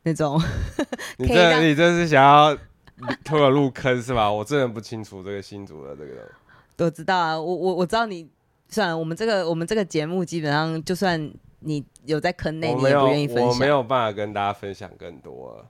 [0.02, 0.42] 那种。
[1.18, 2.58] 你这你这是想要？
[3.24, 4.30] 推我入坑是吧？
[4.30, 6.30] 我真的不清楚这个新竹的这个。
[6.76, 8.28] 都知道啊，我我我知道你。
[8.70, 13.46] 算了，我们这个我们这个节目基本上，就算你有在坑内，你也不愿意分享。
[13.46, 15.66] 我没有办法跟大家分享更多了。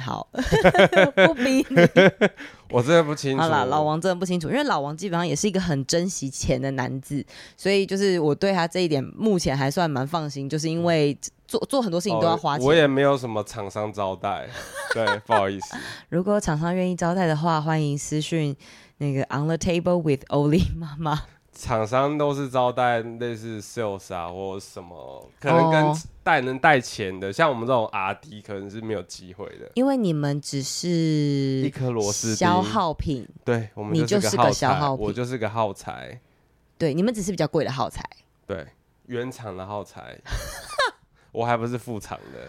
[0.00, 0.28] 好，
[1.26, 1.76] 不逼你。
[2.70, 3.42] 我真的不清楚。
[3.42, 7.24] 好了，老王真的不清楚，因为老王基本上也是一个很珍惜钱的男子，
[7.56, 11.16] 所以就是我对他这一点目前还算蛮放心，就是因为。
[11.48, 12.66] 做做很多事情都要花钱。
[12.66, 14.48] 哦，我也没有什么厂商招待，
[14.92, 15.76] 对，不好意思。
[16.10, 18.52] 如果厂商愿意招待的话，欢迎私讯
[18.96, 21.22] 那个 On the Table with Oli 妈妈。
[21.58, 29.70] 厂商都是招待类似 sales 啊，或什么，可能跟带能带钱的，哦，像我们这种 RD 可能是没有机会的。
[29.74, 36.20] 因为你们只是一颗螺丝消耗品，对，我们你就是个消耗品，我就是个耗材。
[36.76, 38.04] 对，你们只是比较贵的耗材。
[38.46, 38.66] 对，
[39.06, 40.18] 原厂的耗材。
[41.32, 42.48] 我还不是副厂的，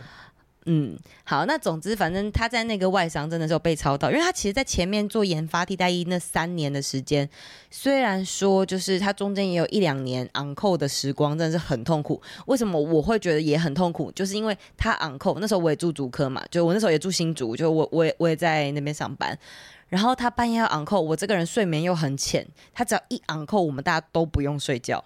[0.70, 7.28] 嗯，好，那总之，反正他在那个外商真的是有被操到，因为他其实，在前面做研发替代役那三年的时间，
[7.72, 12.22] 虽然说就是他中间也有一两年 on call 的时光，真的是很痛苦。
[12.48, 14.12] 为什么我会觉得也很痛苦？
[14.12, 19.40] 就是因为他 on call，那时候我也住竹科嘛，就我那时候也住新竹，就我我也我也在那边上班，
[19.88, 25.02] 然后他半夜要 on call，我这个人睡眠又很浅，他只要一 on call，我们大家都不用睡觉。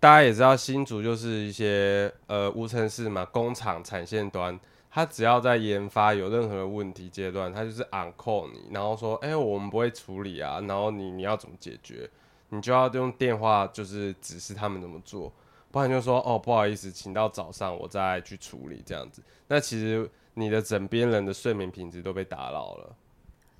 [0.00, 4.58] 大家也知道，新竹就是一些呃无尘室嘛，工厂产线端，
[4.90, 12.08] 他只要在研发有任何的问题阶段，他就是 on call 你，然后说，哎、我们不会处理啊，然后你你要怎么解决？
[12.50, 15.32] 你就要用电话就是指示他们怎么做，
[15.70, 19.20] 不然就说，哦，不好意思，请到早上我再去处理这样子。
[19.48, 22.96] 那其实你的枕边人的睡眠品质都被打扰了。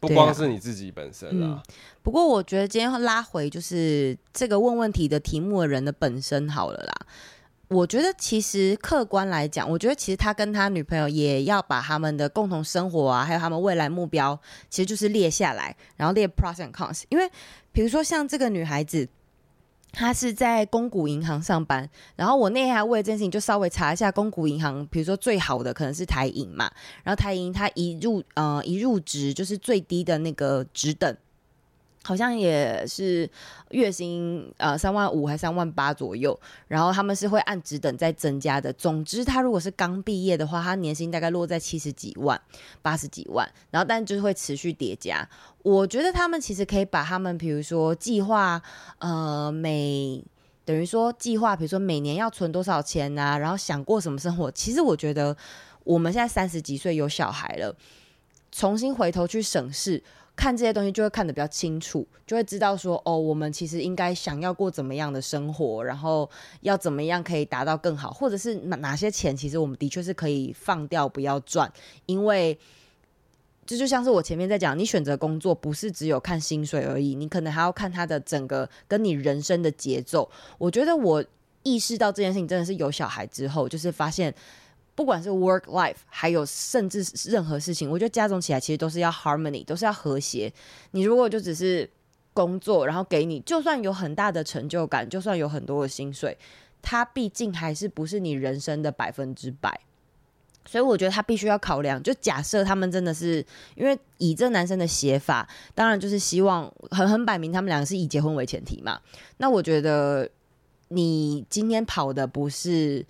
[0.01, 1.49] 不光是你自己本身啦。
[1.49, 6.95] 啊嗯、不过我觉得今天拉回就是这个问问题的题目的人的本身好了啦。
[7.69, 17.03] 我觉得其实客观来讲，我觉得其实他跟他女朋友也要把他们的共同生活啊，还有他们未来目标，其实就是列下来，然后列 pros and cons。
[17.11, 17.31] 因为
[17.71, 19.07] 比如说像这个女孩子，
[19.93, 26.71] 他是在公股银行上班，然后我那天还为这件事情就稍微查一下公股银行，比如说最好的可能是台银嘛，
[27.03, 31.17] 然后台银他一入呃一入职就是最低的那个职等。
[32.09, 33.29] 好像也是
[33.73, 38.73] 月薪呃三万五还三万八左右，然后他们是会按职等再增加的。
[38.73, 42.41] 总之，他如果是刚毕业的话，他年薪大概落在七十几万、
[42.81, 45.29] 八十几万，然后但就是会持续叠加。
[45.63, 48.63] 我觉得他们其实可以把他们，比如说计划，
[49.01, 50.25] 呃，每
[50.65, 54.51] 等于说计划，比如说每年要存多少钱啊，然后想过什么生活。
[54.51, 55.37] 其实我觉得
[55.85, 57.77] 我们现在三十几岁有小孩了，
[58.51, 60.03] 重新回头去审视。
[60.39, 71.69] 看这些东西就会看得比较清楚，就会知道说哦，我们其实应该想要过怎么样的生活，然后要怎么样可以达到更好，或者是哪哪些钱其实我们的确是可以放掉不要赚，
[72.07, 72.57] 因为
[73.67, 80.31] 这就像是我前面在讲，你选择工作不是只有看薪水而已，你可能还要看它的整个跟你人生的节奏。
[80.59, 81.25] 我觉得我
[81.65, 84.33] 意识到这件事情真的是有小孩之后，就是发现。
[84.99, 90.53] 不管是 work life，还有甚至任何事情，我觉得加总起来其实都是要 harmony，都是要和谐。
[90.91, 91.89] 你如果就只是
[92.35, 96.37] 工作，然后给你，就算有很大的成就感，就算有很多的薪水，
[96.83, 99.81] 它毕竟还是不是你人生的百分之百。
[100.67, 102.03] 所以我觉得他必须要考量。
[102.03, 109.01] 就假设他们真的是，因为以这男生的写法，当然就是希望很很摆明，他们两个是以结婚为前提嘛。
[109.37, 110.29] 那我觉得
[110.89, 113.07] 你今天跑的不是。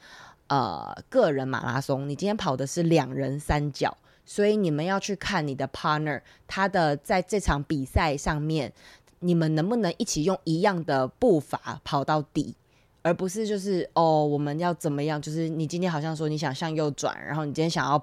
[0.48, 8.72] 呃，个人马拉松，你今天跑的是两人三角，所以你们要去看你的 partner，他的在这场比赛上面，
[9.20, 12.54] 你们能不能一起用一样的步伐跑到底，
[13.02, 15.20] 而不是就是哦，我们要怎么样？
[15.20, 18.02] 就是你今天好像说你想向右转，然后你今天想要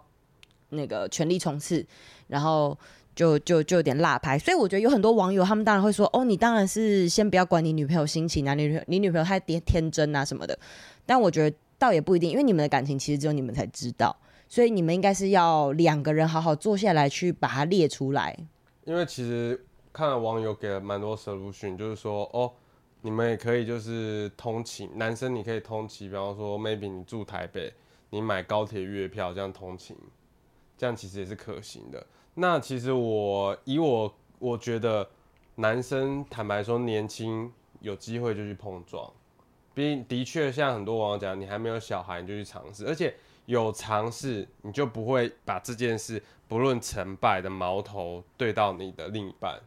[0.70, 1.84] 那个全力冲刺，
[2.28, 2.78] 然后
[3.16, 4.38] 就就就有点落拍。
[4.38, 10.60] 所以我觉得有很多网友他们当然会说，哦，你当然是先不要管你女朋友心情啊，你女你女朋友太天天真啊什么的。
[11.08, 11.58] 但我觉得。
[11.78, 14.16] 倒也不一定，因为你们的感情其实只有你们才知道，
[14.48, 18.38] 所以你们应该是要两个人好好坐下来去把它列出来。
[18.86, 22.52] 因为其实看了网友给了蛮多 solution，就是说哦，
[23.02, 27.74] 你们也可以就是通勤，男生你可以通勤，比方说 maybe 你住台北，
[28.10, 29.98] 你买高铁月票这样通勤，
[30.78, 32.06] 这样其实也是可行的。
[32.36, 35.08] 那其实我以我我觉得
[35.56, 39.12] 男生坦白说年轻有机会就去碰撞。
[39.76, 43.14] 并的确像很多网友讲，你还没有小孩你就去尝试，而且
[43.46, 49.62] 有尝试你就不会把这件事不论成败的矛头对到你的另一半，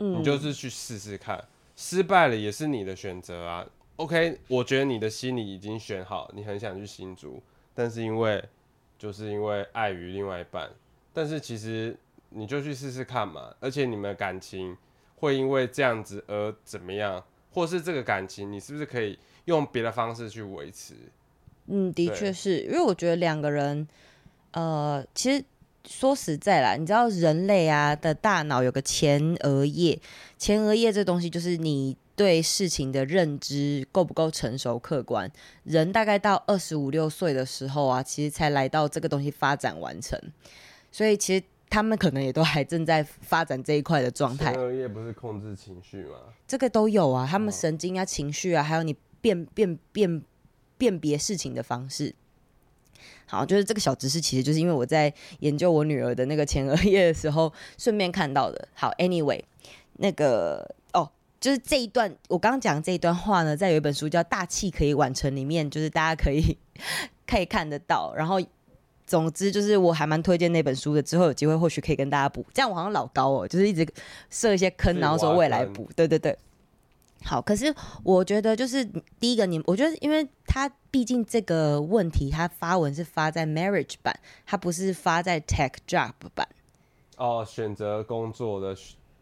[0.00, 1.42] 嗯，你就是去试试看，
[1.76, 3.64] 失败了也是你的选择啊。
[3.96, 8.44] OK，我觉得你的心里已经选好，你很想去新竹，但是因为
[8.98, 10.70] 就是因为碍于另外一半，
[11.14, 11.96] 但是其实
[12.30, 14.76] 你就去试试看嘛，而且你们的感情
[15.14, 19.18] 会因为这样子而怎么样，或是这个感情你是不是可以？
[19.46, 20.94] 用别的方式去维持，
[21.66, 23.86] 嗯，的确是因为我觉得两个人，
[24.50, 25.44] 呃，其实
[25.86, 29.98] 说实在啦，你知道人类啊的大脑有个前额叶，
[30.36, 35.30] 前额叶这东西就是你对事情的认知够不够成熟客观。
[35.62, 40.20] 人大概到二十五六岁的时候啊，其实才来到这个东西发展完成，
[40.90, 44.52] 所以其实他们可能也都还正在发展这一块的状态。
[44.52, 46.16] 前额叶不是控制情绪吗？
[46.48, 48.96] 这个都有啊，他们神经啊、情绪啊，还有你。
[49.26, 50.22] 辨辨辨
[50.78, 52.14] 辨别事情的方式，
[53.26, 58.68] 好，就是这个小知识，其实就是因为我在研究我女儿的那个前额叶的时候，顺便看到的。
[58.72, 59.42] 好，anyway，
[59.94, 61.10] 那个哦，
[61.40, 66.56] 就是这一段我刚刚讲这一段话呢，在有一本书叫《大气可以完成》里面，就是大家可以
[67.26, 68.14] 可以看得到。
[68.14, 68.40] 然后，
[69.08, 72.46] 总之就是我还蛮推荐那本书的，之后有机会或许可以跟大家补。
[72.54, 73.84] 这样我好像老高哦，就是一直
[74.30, 75.90] 设一些坑，然后说未来补。
[75.96, 76.38] 对对对。
[77.26, 78.84] 好，可是我觉得就是
[79.18, 84.16] 第一个，你我觉得，因为他毕竟这个问题，他发文是发在 Marriage 版，
[84.46, 86.46] 他不是发在 Tech Job 版。
[87.16, 88.76] 哦，选择工作的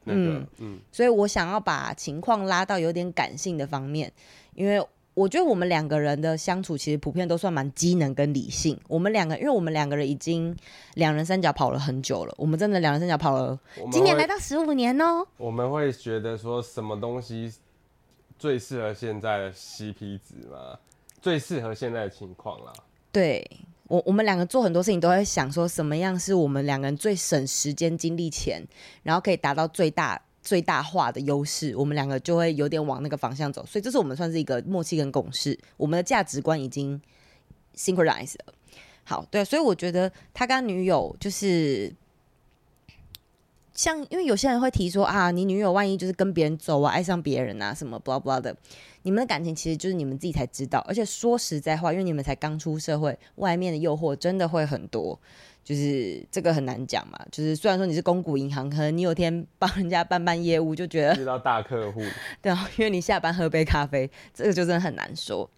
[0.04, 4.12] 那个，嗯，嗯，所以我想要把情况拉到有点感性的方面，
[4.54, 8.78] 因为我觉得我们两个人的相处其实普遍都算蛮机能跟理性。
[8.88, 10.54] 我们两个，因为我们两个人已经
[10.94, 13.58] 两人三角跑了很久了，我们真的两人三角跑了，
[13.90, 15.24] 今年来到十五年哦。
[15.38, 17.50] 我们会觉得说什么东西？
[18.44, 20.78] 最适合现在的 CP 值吗？
[21.22, 22.70] 最适合现在的情况啦。
[23.10, 23.42] 对，
[23.88, 28.62] 我我们两个做很多事情都会想说，什么样是我们两个人最省时间、精力、钱，
[29.02, 33.64] 然后可以达到最大最大化的优势，我们两个就会有点往那个方向走。
[33.64, 37.00] 所以这是我们算是一个默契跟共识，我们的价值观已经
[37.74, 38.52] synchronize 了。
[39.04, 41.90] 好，对，所以我觉得他跟女友就是。
[43.74, 48.56] 像，因为有些人会提说啊，你女友万一就是跟别人走啊，爱上别人啊，什么 blah blah 的，
[49.02, 50.78] 你们的感情其实就是你们自己才知道。
[50.88, 55.18] 而且说实在话，因为你们才刚出社会，外面的诱惑真的会很多，
[55.64, 57.18] 就是这个很难讲嘛。
[57.32, 62.00] 就是虽然说你是公股银行，可能你有天帮人家办办业务，就觉得遇到大客户，
[62.40, 65.50] 对啊，因为你下班喝杯咖啡，这个就真的很难说。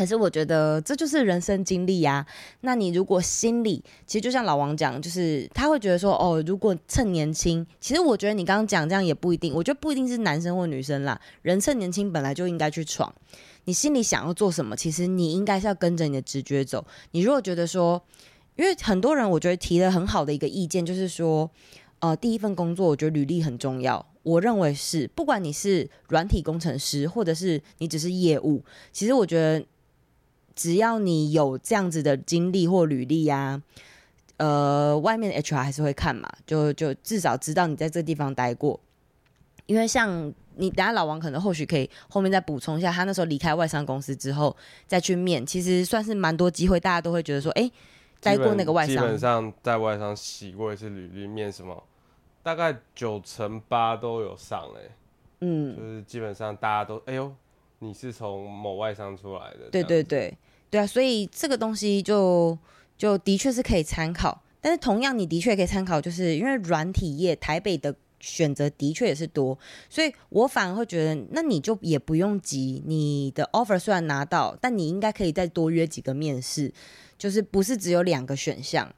[0.00, 2.26] 可是我觉得这就是人生经历呀。
[2.62, 9.52] 那你如果心里其实就像老王讲，就是他会觉得说，哦，如果趁年轻，其实我觉得你刚刚讲这样也不一定。
[9.52, 13.14] 我觉得不一定是男生或女生啦，人趁年轻本来就应该去闯。
[13.66, 16.82] 你心里想要做什么，其实你应该是要跟着你的直觉走。
[17.10, 18.02] 你如果觉得说，
[18.56, 21.50] 因为很多人我觉得提了很好的一个意见，就是说，
[21.98, 24.06] 呃，第一份工作我觉得履历很重要。
[24.22, 29.62] 我认为是，不管你是软体工程师，或者是你只是业务，其实我觉得。
[30.54, 33.60] 只要你有这样子的经历或履历呀，
[34.36, 38.78] 呃，外面的 HR 还是会看嘛，就就至少知道你在这地方待过。
[39.66, 44.54] 因为像你，等下老王可能或许可以后面再补充一下，他那时候离开外商公司之后
[44.86, 47.72] 再去面，其实算是蛮多机会，大家都会觉得说，哎、欸，
[48.20, 51.80] 待过那个外商，基本上在外商洗过一次履历，面什么，
[52.42, 54.90] 大概九成八都有上嘞、欸。
[55.42, 57.32] 嗯，就是基本上大家都，哎呦，
[57.80, 60.36] 你是从某外商出来的，对对对。
[60.70, 62.56] 对啊，所以这个东西就
[62.96, 69.58] 就的确是可以参考，但是同样你的确可以参考，就是因为软体业台北的选择的确也是多，
[69.88, 76.72] 所以我反而会觉得，那你就也不用急，你的 offer 虽然拿到，但你应该可以再多约几个面试，
[77.18, 78.88] 就是不是只有两个选项。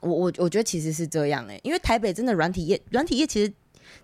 [0.00, 3.50] 我我我觉得其实是这样哎，因为台北真的软体业，软体业其实。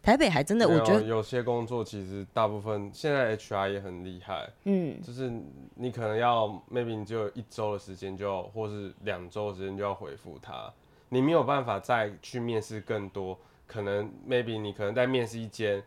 [0.03, 5.31] 台北还真的，我觉得有些工作其实大部分现在 HR 也很厉害，嗯，就是
[5.74, 10.72] 你可能要 maybe 你只有一周的时间就要，或是两周的时间就要回复他，
[11.09, 15.83] 你没有办法再去面试更多，可能 maybe 你可能在面试一间，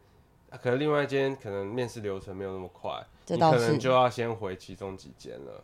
[0.61, 2.91] 可能另外一间可能面试流程没有那么快，
[3.27, 5.63] 你可能就要先回其中几间了，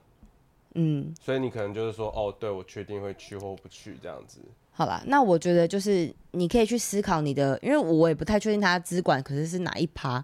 [0.75, 4.39] 嗯，所以你可能就是说，哦，对，我确定会去或不去这样子。
[4.79, 10.23] 好啦，那我觉得就是你可以去思考你的，因为我也不太确定他资管可是是哪一趴，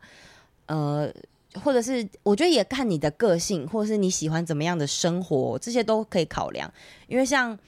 [0.68, 1.12] 呃，
[1.62, 6.74] 或者是我觉得也看你的个性，或者是你喜欢怎么样的生活，这些都可以考量。
[7.10, 7.60] 因为像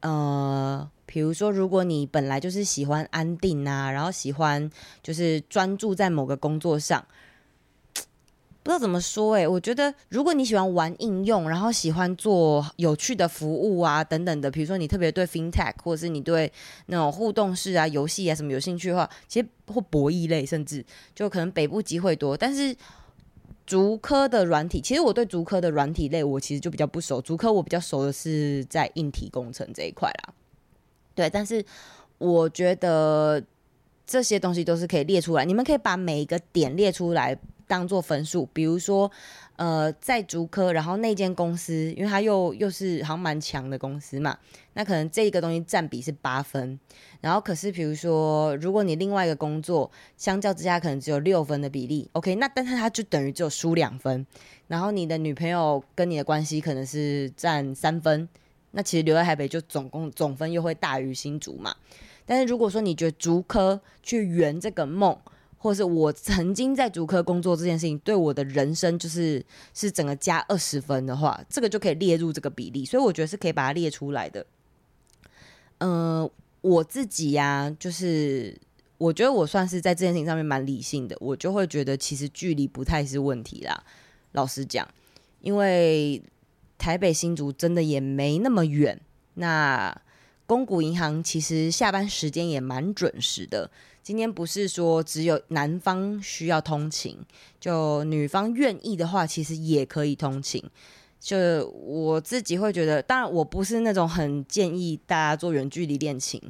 [0.00, 4.68] 呃，比如说如果你本来就是喜欢安定啊，然后喜欢
[5.00, 7.06] 就是专注在某个工作上。
[8.68, 16.52] 不知道怎么说哎、欸，我觉得如果你喜欢玩应用，然后喜欢做有趣的服务啊等等的，比如说你特别对 FinTech，或者是你对
[16.84, 22.36] 那种互动式啊游戏啊什么有兴趣的话，其实或博弈类，甚至就可能北部机会多。
[22.36, 22.76] 但是
[23.64, 30.34] 竹科的软体，其实我对竹科的软体类我其实就比较不熟，竹科我比较熟的是在硬体工程这一块啦。
[31.14, 31.64] 对，但是
[32.18, 33.42] 我觉得
[34.06, 37.34] 这些东西都是可以列出来，你们可以把每一个点列出来。
[37.68, 39.08] 当做分数，比如说，
[39.56, 44.36] 呃，在竹科，然后那间公司，因为它又又是好像蛮强的公司嘛，
[44.72, 46.80] 那可能这个东西占比是八分，
[47.20, 54.26] 然后可是比如说，如果你另外一个工作，相较之下可能只有六分的比例，OK，那但是它就等于只有输两分，
[54.66, 58.26] 然后你的女朋友跟你的关系可能是占三分，
[58.70, 61.76] 那其实留在台北就总共总分又会大于新竹嘛，
[62.24, 65.14] 但是如果说你觉得竹科去圆这个梦。
[65.58, 69.44] 或是我曾经在主科工作这件事情对我的人生就是
[69.74, 74.46] 是整个加二十分的话，这个就可以列入这个比例，所以我觉得是可以把它列出来的。
[75.78, 76.30] 嗯、呃，
[76.60, 78.56] 我自己呀、就是
[78.98, 83.84] 我觉得我算是在这件事情上面蛮理性的，我就会觉得其实距离不太是问题啦。
[84.32, 84.86] 老实讲，
[85.40, 86.22] 因为
[86.78, 89.00] 台北新竹真的也没那么远，
[89.34, 90.00] 那
[90.46, 93.70] 公股银行其实下班时间也蛮准时的。
[94.08, 97.14] 今天不是说只有男方需要通勤，
[97.60, 100.64] 就女方愿意的话，其实也可以通勤。
[101.20, 106.40] 就我自己会觉得，当然我不是那种很建议大家做远距离恋情，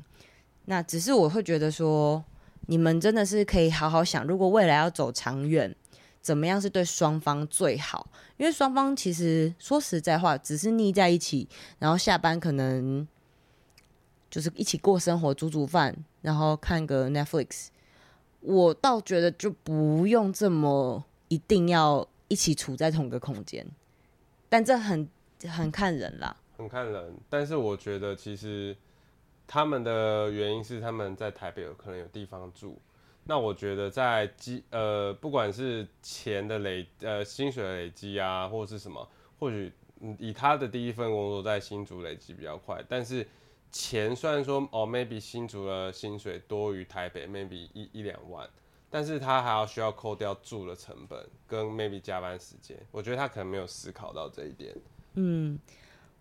[0.67, 2.25] 那只是我会觉得说，
[2.67, 5.75] 你们真的是可以好好想，如果未来要走长远，
[6.23, 8.09] 怎么样是对双方最好？
[8.37, 11.49] 因为双方其实说实在话，只是腻在一起，
[11.81, 13.05] 然后下班可能。
[14.31, 17.69] 就是一起过生活，煮煮饭，然后看个 Netflix。
[18.41, 23.67] 我倒觉得就不用这么一定要一起处在同个空间，
[24.49, 25.09] 但这很
[25.49, 26.37] 很看人啦。
[26.57, 28.77] 很看人，但是我觉得其实
[29.47, 32.81] 他们的原因是他们在台北有可能有地方住。
[33.25, 39.07] 那我觉得在积呃，不管是钱的累呃薪水的累积啊，或者是什么，
[39.39, 39.73] 或许
[40.19, 43.27] 以他的第一份工作在新竹累积比较快，但是
[43.71, 48.49] 钱虽然说哦，maybe 新竹的薪水多于台北，maybe 一一两万，
[48.91, 54.75] 但是他还要需要扣掉住的成本跟 maybe 加班时间，我觉得他可能没有思考到这一点。
[55.15, 55.59] 嗯，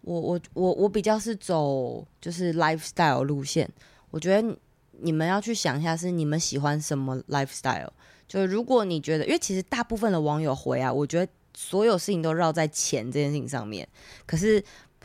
[0.02, 3.70] 我我我我比较是走就是 lifestyle 路线，
[4.12, 4.58] 我觉得。
[5.00, 7.88] 你们要去想一下，是你们喜欢什么 lifestyle？
[8.28, 13.88] 就如果你觉得，因为其实大部分的网友回啊，我觉得所有事情都绕在钱这件事情上面。
[14.26, 14.60] 可是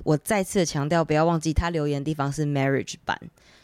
[0.04, 3.18] 我再次强调，不要忘记他留言的地方是 marriage 版，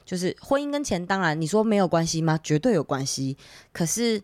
[0.05, 2.39] 就是婚姻跟钱，当然你说没有关系吗？
[2.43, 3.37] 绝对有关系。
[3.73, 4.23] 可是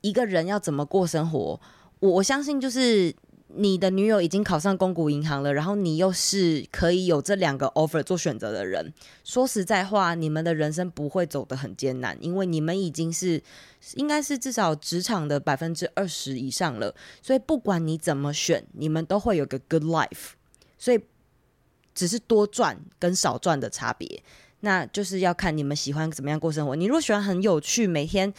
[0.00, 1.60] 一个人要怎么过生活，
[2.00, 3.14] 我我相信就是。
[3.56, 8.92] 你的女友已经考上公股银行了，然后你又是可以有这两个 offer 做选择的人。
[9.22, 13.40] 说实在话，你们的人生不会走得很艰难，因为你们已经是
[13.94, 16.92] 应该是至少职场的百分之二十以上了。
[17.22, 20.32] 所以不管你怎么选，你们都会有个 good life。
[20.76, 21.00] 所以
[21.94, 24.22] 只是多赚跟少赚的差别，
[24.60, 26.74] 那就是要看你们喜欢怎么样过生活。
[26.74, 28.32] 你如果喜欢很有趣，每天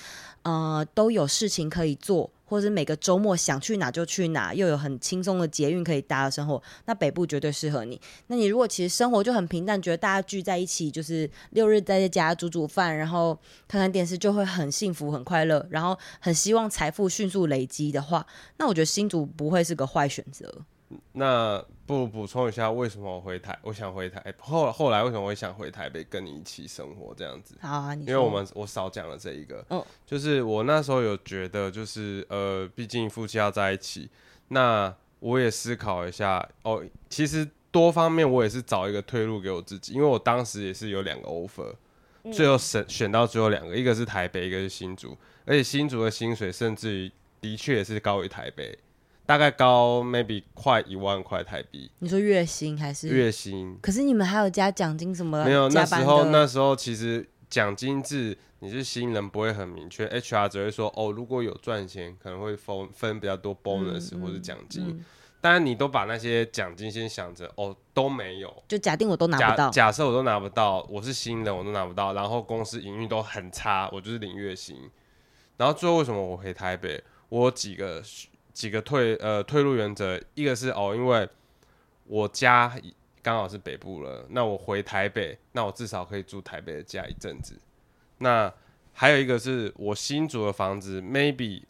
[0.44, 2.32] 呃都有事情可以做。
[2.48, 8.00] 或者是每个周末想去哪就去哪，又有很轻松的捷运可以搭的生活，那北部绝对适合你。
[8.28, 13.36] 那你如果其实生活就很平淡，觉得大家聚在一起，就是六日在家煮煮饭，然后
[13.68, 18.24] 看看电视，就会很幸福很快乐，然后很希望财富迅速累积的话，
[18.58, 20.62] 那我觉得新竹不会是个坏选择。
[21.14, 23.58] 那不如补充一下，为什么我回台？
[23.64, 27.56] 我想回台后后来为什么会想回台北跟你一起生活这样子？
[27.60, 28.06] 好啊，你。
[28.06, 34.10] 因为我们我少讲了这一个，哦，就是我那时候有觉得，就是呃，毕竟夫妻要在一起，
[34.50, 36.84] 那我也思考一下哦。
[37.10, 41.74] 其实多方面我也是找一个退路给我自己，因为我当时也是有两个 offer，
[42.32, 47.12] 最后选选到最后两个，一个是台北，一个是新竹，而且新竹的薪水甚至于
[47.42, 48.78] 的确也是高于台北。
[49.26, 51.90] 大概高 maybe 快一万块台币。
[52.00, 53.78] 你说月薪还是月薪？
[53.82, 55.46] 可是你们还有加奖金什么的？
[55.46, 64.84] 没有，那时候那时候其实奖金制你是新人不会很明确，HR 只会说哦，如果有赚钱可能会分分比较多 bonus 或者奖金。
[64.84, 65.06] 嗯嗯、
[65.42, 69.70] 当然你都把那些奖金先想着哦都没有，就假定我都拿不到。
[69.72, 74.78] 假设我都拿不到，我是新人我都拿不到，然后公司营运都很差，我就是领月薪。
[75.58, 77.04] 然后最后为什么我回台北？
[77.30, 78.04] 我有几个。
[78.56, 81.28] 几个退呃退路原则，一个是哦，因为
[82.08, 82.74] 我家
[83.22, 87.60] 刚好是北部了，那我回台北，那我至少可以住台北的家一阵子。
[88.20, 88.52] 那
[88.94, 91.64] 还有一个是我新租的房子，maybe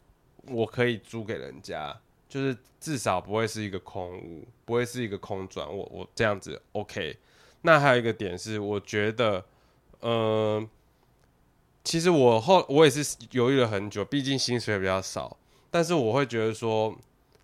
[0.46, 5.66] 我可以租给人家，就是至少不会是一个空屋，不会是一个空转。
[5.66, 7.18] 我我这样子 OK。
[7.62, 9.44] 那还有一个点是，我觉得，
[10.02, 10.68] 嗯、呃，
[11.82, 15.36] 其实我后我也是犹豫了很久，毕竟薪水比较少。
[15.70, 16.96] 但是我会觉得说，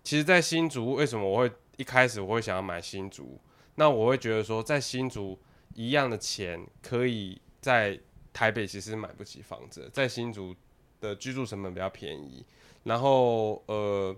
[0.03, 3.39] 其实，在新竹为什么我会一开始我会想要买新竹？
[3.75, 5.39] 那我会觉得说，在新竹
[5.75, 7.99] 一样的钱，可以在
[8.31, 10.55] 台北其实买不起房子，在新竹
[10.99, 12.45] 的居住成本比较便宜。
[12.83, 14.15] 然后呃，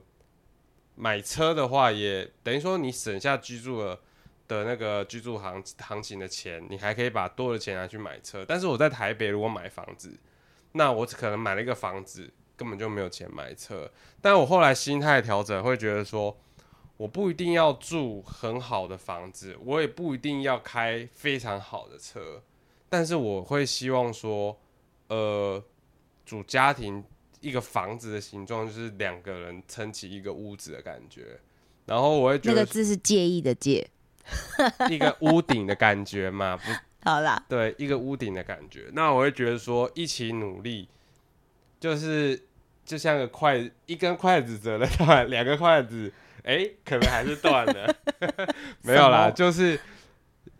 [0.95, 3.99] 买车的话，也等于说你省下居住了
[4.47, 8.45] 的那个居住行行情的钱，你还可以把多的钱拿去买车。
[8.45, 10.17] 但是我在台北如果买房子，
[10.71, 12.31] 那我可能买了一个房子。
[12.57, 13.91] 根本就没有钱买车，
[14.21, 16.37] 但我后来心态调整，会觉得说，
[16.97, 22.41] 我不一定要住很好的房子，我也不一定要开非常好的车，
[22.87, 24.57] 但是我会希望说，
[25.09, 25.61] 呃，
[26.25, 27.03] 主家庭
[27.41, 31.39] 一个房子的形状就是两个人撑起一个屋子的感觉，
[31.85, 33.85] 然后我会觉得那个字是介意的介，
[34.89, 36.71] 一个屋顶的感觉嘛，不，
[37.09, 40.87] 好啦，对，一个屋顶的感觉，那我会觉得说，一起努力。
[41.85, 42.41] 就是
[42.83, 46.11] 就像个筷子，一根筷子折了断，两个筷子，
[46.41, 47.95] 哎、欸，可能还是断了。
[48.81, 49.79] 没有啦，就是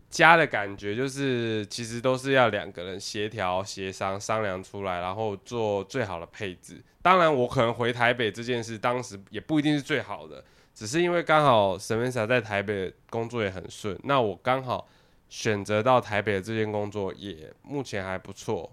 [0.08, 6.80] 家的感觉，就是其实都是要两个人协调、协商、商量出来，然后做最好的配置。
[7.02, 10.46] 当然，我可能回台北这件事，当时也不一定是最好的，
[10.76, 14.88] 只是因为刚好 Samantha 在台北工作也很顺，那我刚好
[15.28, 18.72] 选择到台北的这件工作也目前还不错，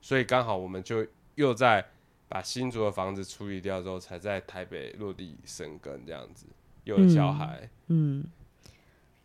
[0.00, 1.04] 所以刚好我们就。
[1.38, 1.86] 又在
[2.28, 6.46] 把新竹的房子处理掉之后，才在台北落地生根，这样子
[6.82, 7.70] 有了小孩。
[7.86, 8.72] 嗯，嗯，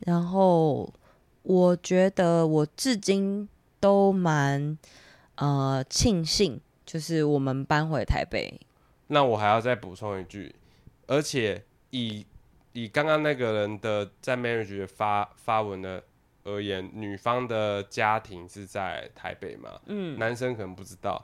[0.06, 0.94] 然后
[1.42, 3.50] 我觉得我至今
[3.80, 4.78] 都蛮
[5.36, 8.62] 呃庆幸，就是我们搬回台北。
[9.08, 10.54] 那我还要再补充一句，
[11.08, 12.24] 而且以
[12.74, 16.04] 以刚刚那个人的在 marriage 发发文的
[16.44, 19.82] 而言，女方的家庭是在台北嘛？
[19.88, 21.24] 嗯，男生可能不知道，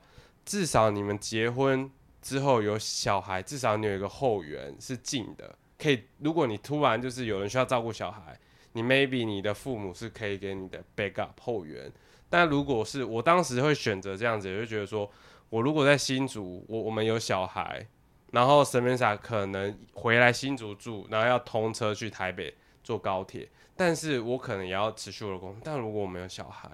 [0.50, 1.88] 至少你们结婚
[2.24, 6.06] 之后有小孩，至少你有一个后援是近的，可以。
[6.18, 8.36] 如果你突然就是有人需要照顾小孩，
[8.74, 11.94] 你 maybe 你的父母是可以给你的 backup 后援。
[12.32, 15.08] 但如果是我当时会选择这样子，就觉得说
[15.52, 17.86] 我如果在新竹，我我们有小孩。
[18.32, 25.62] 然后 s a m a n a 可能回来新竹住，然后要通车去台北坐高铁，但是我可能也要持续我的工作。
[25.64, 26.70] 但如果我没有小孩，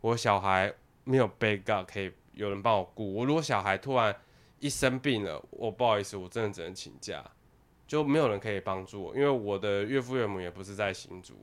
[0.00, 0.72] 我小孩
[1.04, 3.14] 没有 backup 可以有人帮我顾。
[3.14, 4.14] 我如果小孩突然
[4.58, 7.24] 一生病了，我不好意思，我真的只能请假，
[7.86, 11.34] 就没有人可以帮助我，因为我的岳父岳母也不是在新竹，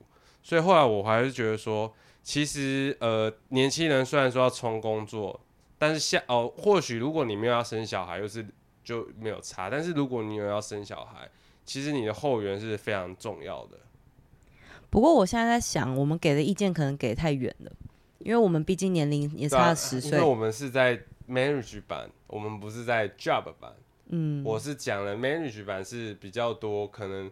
[0.42, 5.40] 所以后来我还是觉得说，其实呃，年轻人虽然说要冲工作，
[5.78, 8.46] 但是下哦，或许如果你没有要生小孩，又是。
[8.84, 11.28] 就没有差，但是如果你有要生小孩，
[11.66, 13.76] 其实你的后援是非常重要的。
[14.88, 17.70] 不过我现在在想，我们给的意见可能给太远了，
[18.18, 20.12] 因为我们毕竟年龄也差十岁。
[20.12, 23.72] 因为我们是在 marriage 版，我们不是在 job 版。
[24.10, 27.30] 嗯，我是讲了 marriage 版是比较多，可能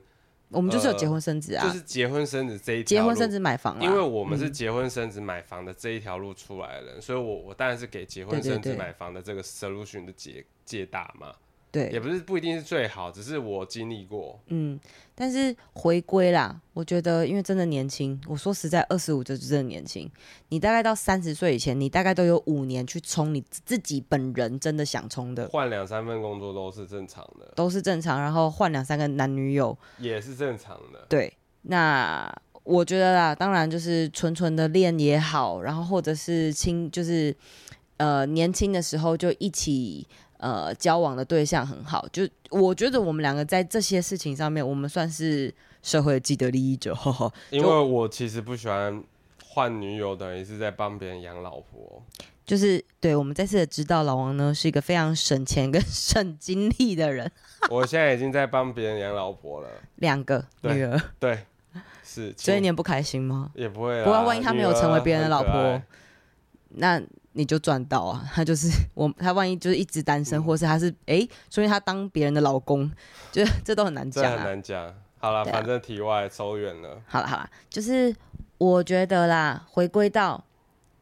[0.51, 11.35] 我们就是有结婚生子啊，就是结婚生子这一条路，结婚生子买房啊，因为我们是结婚生子买房的这一条路出来的人，嗯，所以我我当然是给结婚生子买房的这个 solution 的解解答嘛。
[11.73, 14.41] 对，也不是不一定是最好，只是我经历过。
[14.47, 14.79] 嗯，
[15.19, 20.09] 但是回归啦，我觉得因为真的年轻，我说实在，二十五就真的年轻。
[20.51, 25.49] 你大概到三十岁以前，你大概都有五年去冲你自己本人真的想冲的。
[25.49, 28.21] 换两三份工作都是正常的，都是正常。
[28.21, 31.07] 然后换两三个男女友也是正常的。
[31.09, 32.31] 对，那
[32.63, 37.35] 我觉得啦，当然就是纯纯的练也好，然后或者是亲，就是
[37.97, 40.07] 呃年轻的时候就一起。
[40.39, 46.95] 呃，交往的对象很好，就我觉得我们两个在这些事情上面，我们算是社会的既得利益者。
[46.95, 49.03] 呵呵，因为我其实不喜欢
[49.45, 52.03] 换女友，等于是在帮别人养老婆。
[52.45, 57.31] 就是对，我们再次的知道老王呢是一个非常省钱跟省精力的人。
[57.71, 61.41] 我现在已经在帮别人养老婆了，两个女儿，对，
[62.05, 63.51] 是，所以你也不开心吗？
[63.55, 65.83] 也不会，不过万一他没有成为别人的老婆，
[66.69, 67.03] 那。
[67.39, 68.27] 你就赚到啊！
[68.33, 72.91] 他就是 我，他万一就是一直单身，嗯、或是他是哎、欸，所以他当别人的老公，
[73.31, 74.31] 就这都很难讲、啊。
[74.39, 74.95] 很难讲。
[75.19, 76.99] 好了，反正题外走远了。
[77.07, 78.17] 好了好了，就是
[78.57, 80.43] 我觉得啦，回归到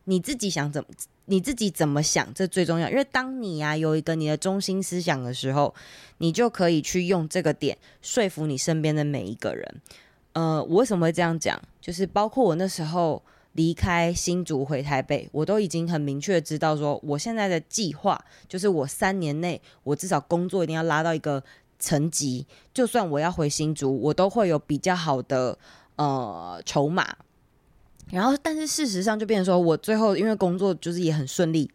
[0.04, 0.88] 你自己想怎么，
[1.26, 2.90] 你自己怎么想，这最重要。
[2.90, 5.72] 因为当你啊有一个你的中心思想的时候，
[6.18, 9.80] 你就可以去用这个点说服你身边的每一个人。
[10.32, 11.62] 呃，我为什么会这样讲？
[11.80, 13.22] 就是包括我那时候。
[13.54, 21.42] 离开新竹回台北，我都已经很明确知道说，我现在的计划就是我三年内，我至少工作一定要拉到一个
[21.78, 25.58] 层级，就算我要回新竹，我都会有比较好的
[25.96, 27.16] 呃筹码。
[28.10, 31.70] 然后，但是事实上就变成说我最后因为工作就是也很顺利，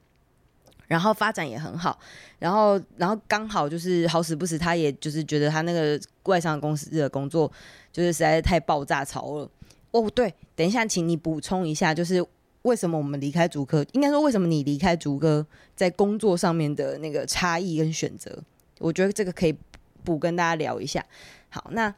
[0.88, 1.97] 然后发展也很好，
[2.38, 7.51] 然后然后刚好就是好死不死，他也就是觉得他那个外商公司的工作
[7.91, 9.49] 就是实在是太爆炸潮了。
[9.91, 12.25] 哦，对，等一下，请你补充一下，就是
[12.61, 13.85] 为什么我们离开竹科？
[13.93, 18.43] 应该说，为什么你离开竹科，在工作上面的那个差异跟选择？
[18.79, 19.57] 我觉得这个可以
[20.03, 21.03] 补跟大家聊一下。
[21.49, 21.93] 好，那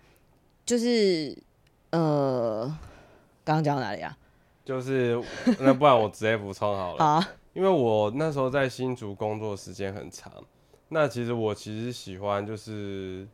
[0.66, 1.38] 就是
[1.90, 2.66] 呃，
[3.44, 4.18] 刚刚讲到哪里啊？
[4.64, 5.22] 就是
[5.60, 7.04] 那不然我直接补充好了。
[7.04, 10.32] 好啊，因为我那时候在新竹工作时间很长，
[10.88, 13.28] 那其实我其实喜欢就是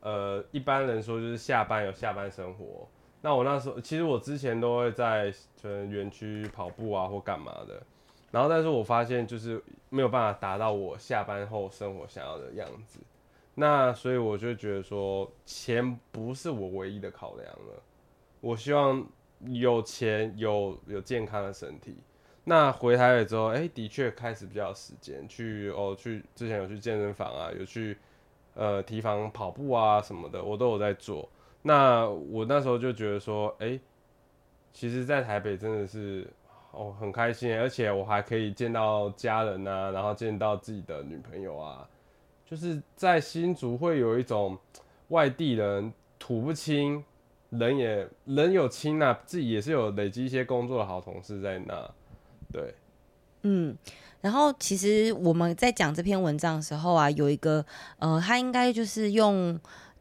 [0.00, 2.88] 呃，一般人说就是下班有下班生活。
[3.20, 7.82] 那我那时候，其实我之前都会在就是园区跑步啊，或干嘛的。
[8.30, 13.00] 然后，但是我发现就是没有办法达到我下班后生活想要的样子。
[13.54, 17.82] 那所以我就觉得说，钱不是我唯一的考量了。
[18.40, 19.04] 我希望
[19.46, 21.96] 有钱，有有健康的身体。
[22.44, 27.98] 那回台北之后，哎、的确开始比较有时间去哦，去之前有去健身房啊，有去
[28.54, 31.28] 呃提防跑步啊什么的，我都有在做。
[31.62, 33.78] 那我那时候就觉得说，哎、
[34.72, 36.26] 其实，在台北真的是
[36.70, 41.86] 哦很开心，而且我还可以见到家人啊，然后见到自己的女朋友啊，
[42.46, 44.56] 就是在新竹会有一种
[45.08, 47.04] 外地人土不亲，
[47.50, 51.90] 人也人有亲啊，自己也是有累积一些工作的好同事在那，
[52.52, 52.74] 对，
[53.42, 53.76] 嗯，
[54.20, 57.66] 然后其实我们在讲这篇文章的时候啊，有一个
[57.98, 59.60] 呃，他应该就是用。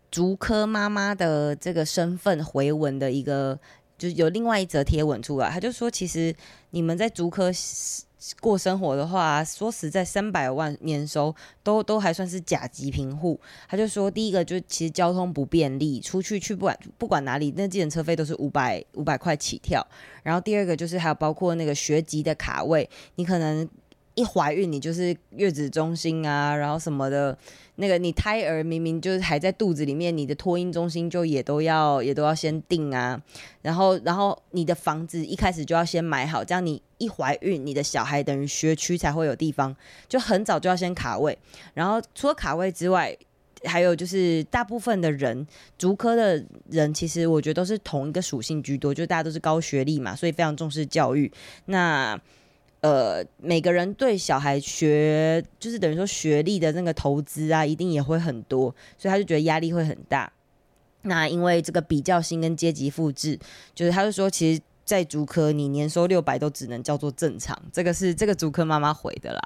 [0.10, 3.60] 竹科妈妈的这个身份回文的一个，
[3.98, 6.34] 就有另外一则贴文出来，他就说，其实
[6.72, 7.52] 你们在竹科
[8.40, 13.40] 过生活的话，说实在，三百万年收都都还算是甲级贫户。
[13.68, 19.86] 他就说，第一个就其实交通不便利，出去去不管不管哪里，那计程车费都是五百五百块起跳。
[20.24, 23.68] 然后第二个就是还有包括那个学籍的卡位，你可能。
[24.18, 27.38] 一怀孕，你就是月子中心啊，然后什么的，
[27.76, 33.22] 那个你胎儿明明就是还在肚子里面，你的托婴中心就也都要也都要先定啊，
[33.62, 39.76] 然后然后你的房子一开始就要先买好，这样你一怀孕，你的小孩等于学区才会有地方，
[40.10, 41.38] 就很早就要先卡位。
[41.76, 43.16] 然后除了卡位之外，
[43.66, 45.46] 还有就是大部分的人，
[45.78, 51.32] 竹科的人其实我觉得都是同一个属性居多，就大家都是高学历嘛，所以非常重视教育。
[51.66, 52.20] 那
[52.88, 60.32] 呃，每个人对小孩学，就是等于说学历的那个投资啊，一定也会很多，所以他就觉得压力会很大。
[61.02, 63.38] 那因为这个比较性跟阶级复制，
[63.76, 67.62] 就是他就说，其实，在竹科你年收六百都只能叫做正常。
[67.74, 69.42] 这个是这个竹科妈妈回的啦。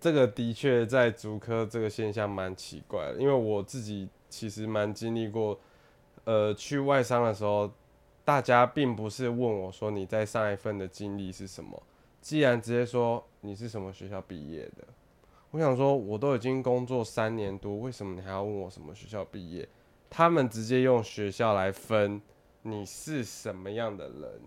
[0.00, 5.60] 这个的确在竹科这个现象蛮奇怪的，因为我自己其实蛮经历过，
[6.24, 7.70] 呃，去外商的时候。
[8.24, 11.82] 大家并不是问我说，你在上一份的经历是什么，
[12.20, 14.84] 既然直接说你是什么学校毕业的，
[15.50, 19.68] 我想说我都已经工作三年多，为什么你还要问我什么学校毕业？
[20.08, 22.22] 他们直接用学校来分
[22.62, 24.40] 你是什么样的人，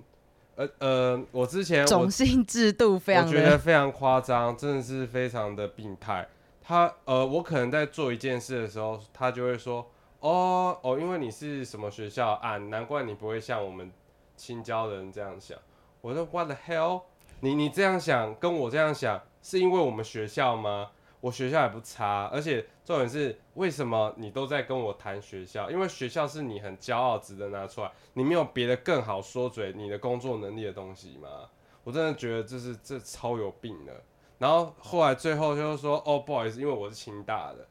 [0.56, 6.26] 呃呃，我之前种姓制度非常，我觉得非常夸张，真的是非常的病态。
[6.62, 9.86] 他呃，我可能在做一件事的时候，他就会说。
[10.26, 12.58] 哦哦，因为你是什么学校啊？
[12.58, 13.92] 难怪你不会像我们
[14.36, 15.56] 青交的人这样想。
[16.02, 17.04] 我说 What the hell？
[17.42, 20.90] 你你这样想，跟我这样想，是因为我们学校吗？
[21.22, 25.70] 我学校也不差，而且重点是，为什么你都在跟我谈学校？
[25.70, 27.92] 因为学校是你很骄傲、值得拿出来。
[28.14, 31.30] 你没有别的更好说嘴你的工作能力的东西吗？
[31.84, 33.94] 我真的觉得这是这超有病的。
[34.40, 37.68] 然后后来最后就是说，哦，不好意思，因为我是清大的。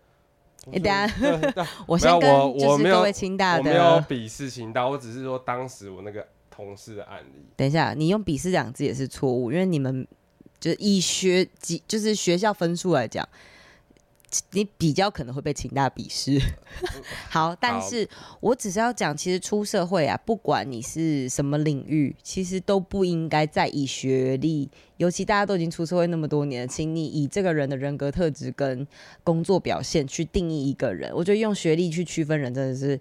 [0.73, 7.47] 欸、等下， 我先跟就是各位清大的，我没有鄙视清大，我只是说当时我那个同事的案例。
[7.57, 10.07] 等一下，你用鄙视两字也是错误，因为你们
[10.59, 13.29] 就是以学级就是学校分数来讲。
[14.53, 16.41] 你比较可能会被请大鄙视，
[17.31, 18.09] 好，但是
[18.41, 28.87] 我只是要讲，其实出社会啊，不管你是什么领域，其实都不应该再以学历，尤其大家都已经出社会那么多年了，请你以这个人的人格特质跟
[29.23, 31.13] 工作表现去定义一个人。
[31.15, 32.99] 我觉得用学历去区分人真的是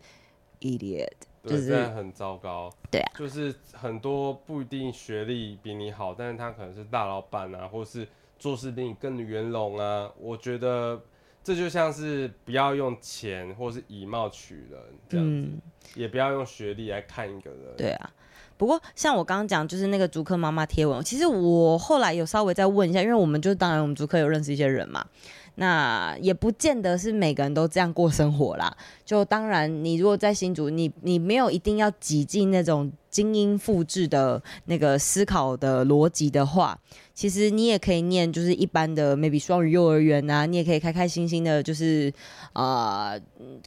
[0.62, 1.08] idiot，
[1.46, 2.72] 就是真的很糟糕。
[2.92, 8.08] 对啊，就是很多不一定学历比你好，但是他可能是大老板啊，或是
[8.38, 11.02] 做事比你更圆融啊，我觉得。
[11.44, 14.80] 这就像是不要用钱或是以貌取人
[15.10, 15.62] 这样子，嗯，
[15.96, 17.60] 也不要用学历来看一个人。
[17.76, 18.10] 对啊，
[18.56, 25.06] 不过像我刚刚讲，就是那个竹科妈妈贴文，其实我后来有稍微再问一下，因为我们就当然我们竹科有认识一些人嘛，
[25.56, 28.76] 那也不见得是每个人都这样过生活啦。
[29.06, 32.92] 就当然，你如果在新竹，你你没有一定要挤进那种。
[33.14, 36.76] 精英复制的那个思考的逻辑的话，
[37.14, 42.12] 其实你也可以念，就是一般的 maybe 双语幼儿园啊，你也可以开开心心的，就是
[42.54, 43.14] 啊、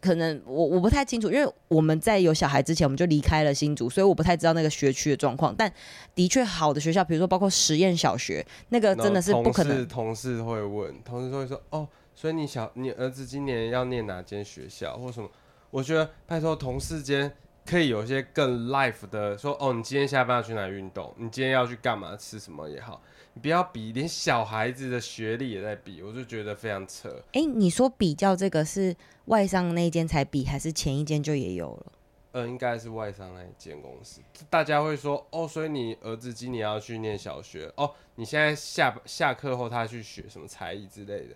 [0.01, 5.55] 可能我我不太清楚，因为我们在有小孩之前我们就离开了新竹，所以我不太知道那个学区的状况。
[5.57, 5.73] 但
[6.17, 9.87] 的确好的学校，比如说包括实验小学，那个真的是不可能。
[9.87, 11.86] 同事会问，同事会说，哦，
[12.17, 15.31] 所以你小你儿子今年要念哪间学校或什么？
[15.71, 17.33] 我觉得拜托同事间。
[17.69, 21.13] 可以有一些更 life 的说哦，你今天下班要去哪运动？
[21.17, 22.17] 你今天要去干嘛？
[22.17, 23.03] 吃什么也好，
[23.35, 27.09] 你不要比，连小孩子的学历也在比，我就觉得非常扯。
[27.33, 28.95] 哎、欸，你说比较这个是
[29.25, 31.93] 外商那一间才比，还是前一间就也有了？
[32.31, 34.21] 呃，应该是外商那一间公司。
[34.49, 41.35] 大家会说哦，所以你儿子今年要去念小学哦，你现在下下课后他去学什么才艺之类的？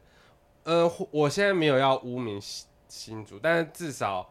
[0.65, 2.41] 呃，我现在没有要污名
[2.89, 4.31] 新竹，但是至少。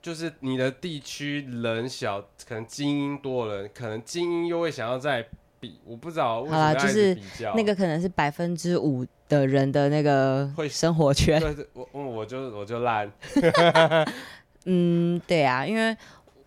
[0.00, 5.24] 就是你的地区人小，可能精英多人，可能精英又会想要再
[5.60, 6.86] 比，我不知道为什么要比较。
[6.88, 7.18] 就是
[7.54, 11.40] 那个可能是百分之五的人的那个会生活圈。
[11.72, 13.08] 我我就我就烂。
[14.66, 15.96] 嗯，对啊，因为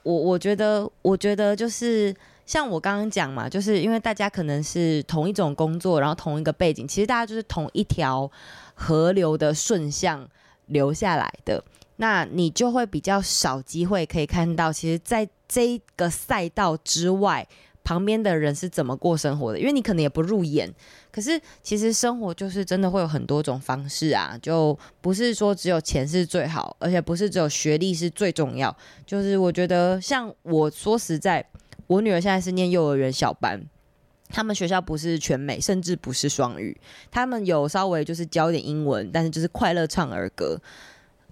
[0.03, 2.13] 我我觉得我觉得就是
[2.45, 8.29] 像我刚刚讲嘛，就是因为大家可能是同一种工作，然后同一个背景，其实大家就是同一条
[8.75, 10.29] 河流的顺向
[10.67, 11.63] 流下来的。
[11.97, 17.47] 那你就会比较少机会可以看到，其实在这个赛道之外，
[17.85, 20.69] 旁边的人是怎么过生活的，因为你可能也不入眼。
[21.09, 28.75] 可是其实生活就是真的会有很多种方式啊，就不是说只有钱是最好，而且不是只有学历是最重要。
[29.05, 31.47] 就是我觉得，像我说实在，
[31.87, 33.65] 我女儿现在是念幼儿园小班。
[34.29, 36.75] 他们学校不是全美，甚至不是双语，
[37.11, 40.59] 他们有稍微就是教一点英文，但是就是快乐唱儿歌。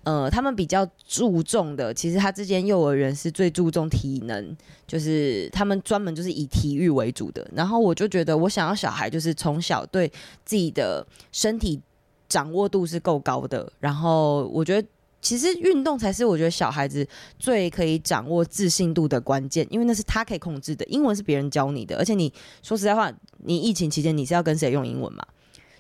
[0.04, 4.54] 呃，他们比较注重的，其实他这间幼儿园是最注重体能，
[4.86, 7.50] 就是他们专门就是以体育为主的。
[7.56, 10.12] 然后我就觉得，我想要小孩就是从小对
[10.44, 11.82] 自己的身体
[12.28, 13.72] 掌握度是够高的。
[13.80, 14.88] 然后我觉得，
[15.24, 17.08] 其实运动才是我觉得小孩子
[17.40, 20.86] 最可以掌握自信度的关键，因为那是他可以控制的。
[20.86, 25.26] 英文是别人教你的，而且你说实在话，你疫情期间你是要跟谁用英文嘛？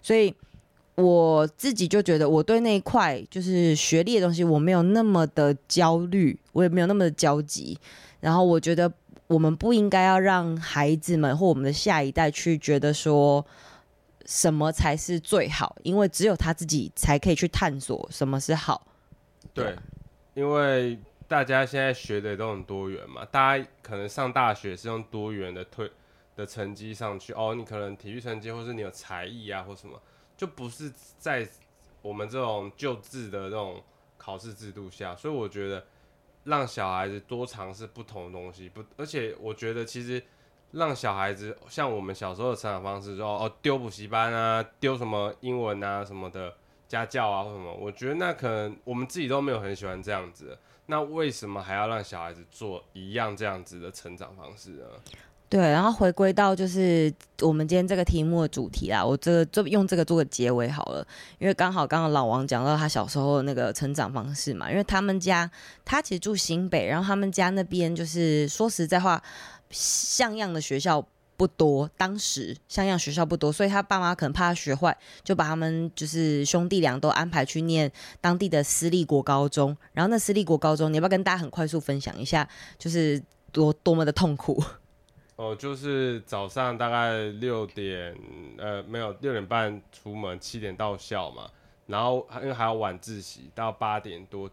[0.01, 0.33] 所以。
[0.95, 7.75] 我自己就觉得，我对那一块就是学历的东西，我没有那么的焦虑，我也没有那么的焦急。
[8.19, 8.93] 然后我觉得，
[9.25, 13.43] 我们不应该要让孩子们或我们的下一代去觉得说
[14.27, 18.85] 什么才是最好，因为只有他自己才可以去探索什么是好。
[19.53, 19.75] 对，
[20.33, 25.91] 因为大家现在学的都很多元嘛，大家可能上大学是用多元的推
[26.35, 30.01] 的成绩上去哦，你可能体育成绩，或是你有才艺啊，或什么。
[30.35, 31.47] 就不是在
[32.01, 33.81] 我们这种旧制的这种
[34.17, 35.85] 考试制度下，所以我觉得
[36.45, 40.21] 让小孩子多尝试不同的东西，不，而且我觉得其实
[40.71, 46.53] 让小孩子像我们小时候的成长方式，说哦丢补习班啊，丢什么英文啊什么的
[46.87, 54.85] 家教啊或什么，我觉得那可能我们自己都没有很喜欢这样子，那为什么还要让小孩子做一样这样子的成长方式呢？
[55.49, 61.05] 对，然后回归到就是我们今天这个题目的主题啦，我这个做用这个做个结尾好了，
[61.37, 65.49] 因为刚好刚刚老王讲到他小时候那个成长方式嘛，因为他们家
[65.85, 69.21] 他其实住新北，然后他们家那边就是说实在话，
[69.69, 71.05] 像样的学校
[71.43, 77.91] 不多，当时像样学校不多，所以他爸妈可能怕他学坏，就把他们就是兄弟俩都安排去念
[78.21, 83.21] 当地的私立国高中，然后那私立国高中，你要不要跟大家很快速分享一下，就是
[83.51, 84.63] 多多么的痛苦？
[85.35, 88.17] 哦，就是早上大概六点，
[88.57, 91.49] 呃，没有六点半出门，七点到校嘛。
[91.87, 94.49] 然后因为还要晚自习，到八点多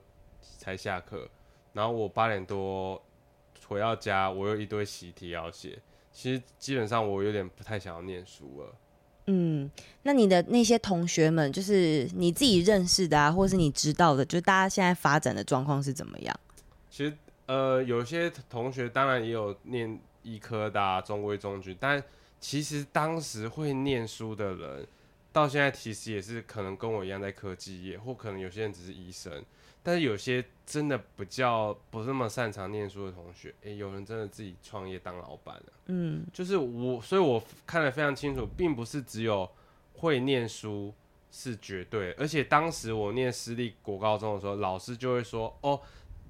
[0.59, 1.29] 才下课。
[1.73, 3.01] 然后我八点多
[3.69, 5.79] 回到家，我有一堆习题要写。
[6.13, 8.75] 其实基本上我有点不太想要念书了。
[9.27, 9.71] 嗯，
[10.03, 16.41] 那你的那些同学们，就是你自己认识的啊，或是你知道的，就大家现在发展的状况是怎么样？
[16.91, 20.01] 其实呃，有些同学当然也有念。
[20.23, 22.05] 医科的、啊、中规中矩，但
[22.39, 24.87] 其实当时会念书的人，
[25.33, 29.43] 到现在其实也是可能跟我一样在科技业，或可能有些人只是医生，
[29.83, 35.73] 但是有些真的比较不是那么擅长念书的同学，诶、欸，有人真的自己创业当老板了。
[35.87, 39.49] 嗯，就是我，所以我看得非常清楚，并不是只有
[39.95, 40.95] 会念书
[41.31, 45.81] 是绝对，而且当时我念私立国高中的时候，老师就会说，哦。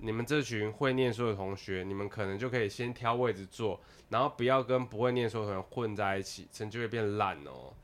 [0.03, 3.79] 你们这群会念书的同学，你们可能就可以先挑位置坐，
[4.09, 7.75] 然后不要跟不会念书的同学混在一起，成绩会变烂哦。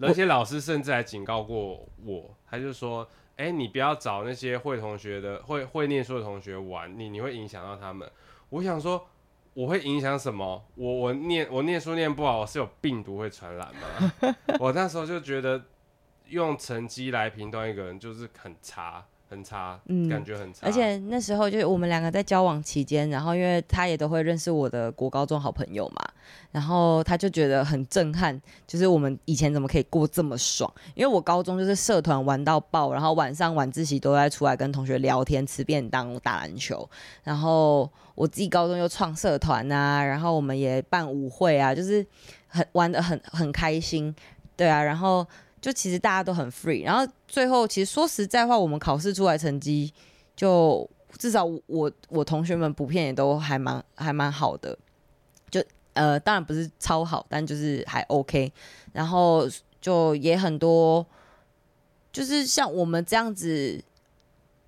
[0.00, 3.04] 而且老师甚至还警告过我，他就说
[3.36, 8.10] ：“哎，你不要找那些会同学的、会会念书的同学玩，你你会影响到他们。”
[8.50, 9.06] 我想说，
[9.54, 10.64] 我会影响什么？
[10.76, 14.36] 我我念我念书念不好，我是有病毒会传染吗？
[14.60, 15.64] 我那时候就觉得，
[16.28, 19.04] 用成绩来评断一个人就是很差。
[19.34, 20.60] 很差，嗯，感觉很差。
[20.64, 26.02] 而且那时候就是我们两个在交往期间，然后因为他也都会认识我的国高中好朋友嘛，
[26.52, 30.72] 然后他就觉得很震撼，就是我们以前怎么可以过这么爽？
[30.94, 36.88] 因为我高中就是社团玩到爆，然后晚上晚自习都在出来跟同学聊天、吃便当、打篮球，
[37.24, 42.06] 然后我自己高中又创社团啊，然后我们也办舞会啊，就是
[42.46, 44.14] 很玩的很很开心，
[44.56, 45.26] 对啊，然后。
[45.64, 49.90] 就其实大家都很 free，然后最后其实说实在话，我们考试出来成绩，
[50.36, 50.86] 就
[51.16, 54.78] 至少我我同学们普遍也都还蛮还蛮好的，
[55.50, 58.52] 就呃当然不是超好，但就是还 OK，
[58.92, 59.48] 然后
[59.80, 61.06] 就也很多，
[62.12, 63.82] 就是像我们这样子。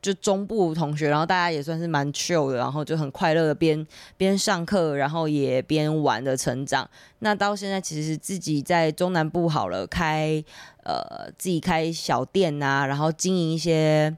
[0.07, 3.85] 就中部同学，然后大家也算是蛮 chill 的，然后就很快乐的边
[4.17, 6.89] 边上课，然后也边玩的成长。
[7.19, 10.41] 那到现在其实自己在中南部好了，开
[10.85, 14.17] 呃自己开小店啊，然后经营一些，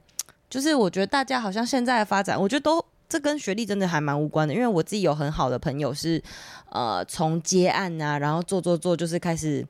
[0.51, 6.23] 就是我觉得大家好像现在的发展，我觉得都这跟学历真的还蛮无关的，因为我自己有很好的朋友是
[6.69, 9.67] 呃从接案啊，然后做做做，就是开始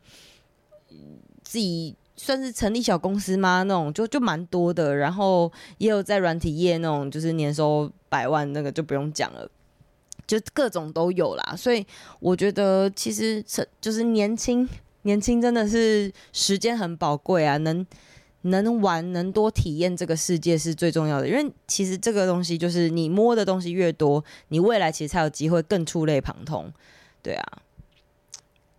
[1.45, 1.95] 自己。
[2.19, 3.63] 算是成立小公司吗？
[3.63, 9.49] 那种就就蛮多的，然后也有在软体业那种，就是年收百万那个就不用讲了，
[10.27, 11.55] 就各种都有啦。
[11.57, 11.87] 所以
[12.19, 14.69] 我觉得其实成就是年轻，
[15.03, 17.87] 年轻真的是时间很宝贵啊，能
[18.43, 21.29] 能玩，能多体验这个世界是最重要的。
[21.29, 26.73] 因为其实这个东西就是你摸的东西越多，你未来其实才有机会更触类旁通。
[27.23, 27.63] 对啊。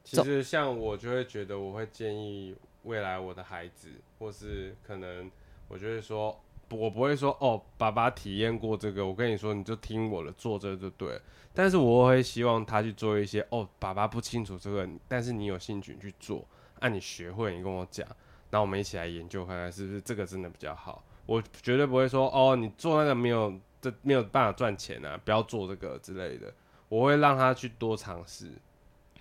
[0.04, 5.30] 其实像我就会觉得，我会建议未来我的孩子，或是可能
[5.68, 11.20] 我就会说，我不会说哦，爸爸体验过这个，我跟你说，你就听我的，做这就对。
[11.54, 16.48] 但是我会希望他去做一些哦，爸爸不清楚这个，但是你有兴趣去做，
[16.80, 18.08] 那、你学会，你跟我讲，
[18.52, 21.04] 那我们一起来研究看看是不是这个真的比较好。
[21.26, 26.54] 我绝对不会说哦，你做那个没有，这没有办法赚钱啊，不要做这个之类的。
[26.88, 28.52] 我会让他去多尝试。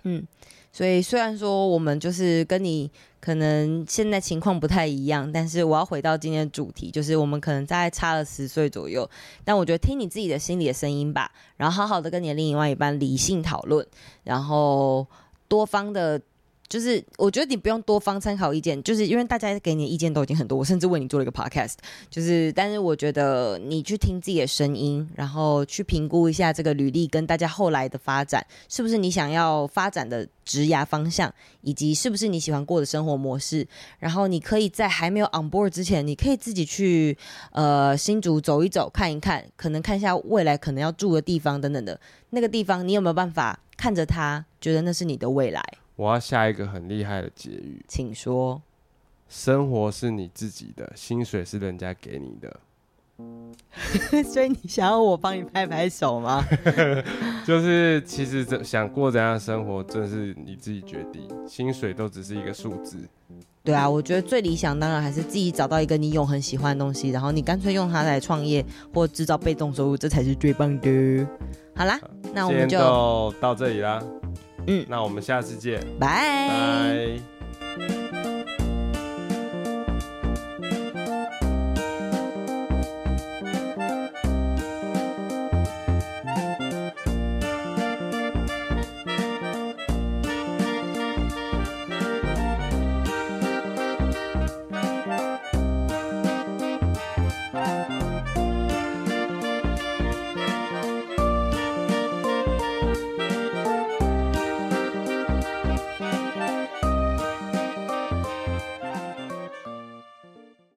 [0.03, 0.25] 嗯，
[0.71, 2.89] 所以虽然说我们就是跟你
[3.19, 9.09] 可能现在情况不太一样，但是我要回到今天的主题，就是我们可能在差了十岁左右，
[9.43, 13.85] 但我觉得听你自己的心里的声音吧，然后好好的跟你的另外一半理性讨论，
[14.23, 15.05] 然后
[15.47, 16.21] 多方的。
[16.69, 21.73] 就是我觉得你不用多方参考意见，就是因为大家给你的意见都已经很多，我甚至为你做了一个 podcast。
[22.11, 33.67] 就是，但是我觉得你去听自己的声音，然后去评估一下这个履历跟大家后来的发展，是不是你想要发展的职涯方向，以及是不是你喜欢过的生活模式。
[33.97, 37.17] 然后你可以在还没有 on board 之前，你可以自己去
[37.51, 41.99] 呃新竹走一走，看一看，可能看一下未来可能要住的地方等等的
[42.29, 45.63] 那个地方，你有没有办法看着它，觉得那是你的未来？
[45.99, 48.61] 我要下一个很厉害的结语，请说。
[49.27, 52.59] 生活是你自己的，薪水是人家给你的。
[54.23, 56.41] 所以你想要我帮你拍拍手吗？
[57.45, 62.97] 就是其实这想过怎样的生活，这是你自己决定，薪水都只是一个数字。
[63.61, 71.27] 对啊，我觉得最理想当然还是自己找到一个你永恒喜欢的东西，然后你干脆用它来创业或制造被动收入，这才是最棒的。
[71.75, 71.99] 好啦，
[72.33, 72.79] 那我们就
[73.41, 74.01] 到这里啦。
[74.67, 76.47] 嗯，那我们下次见，拜。
[76.47, 77.38] 拜。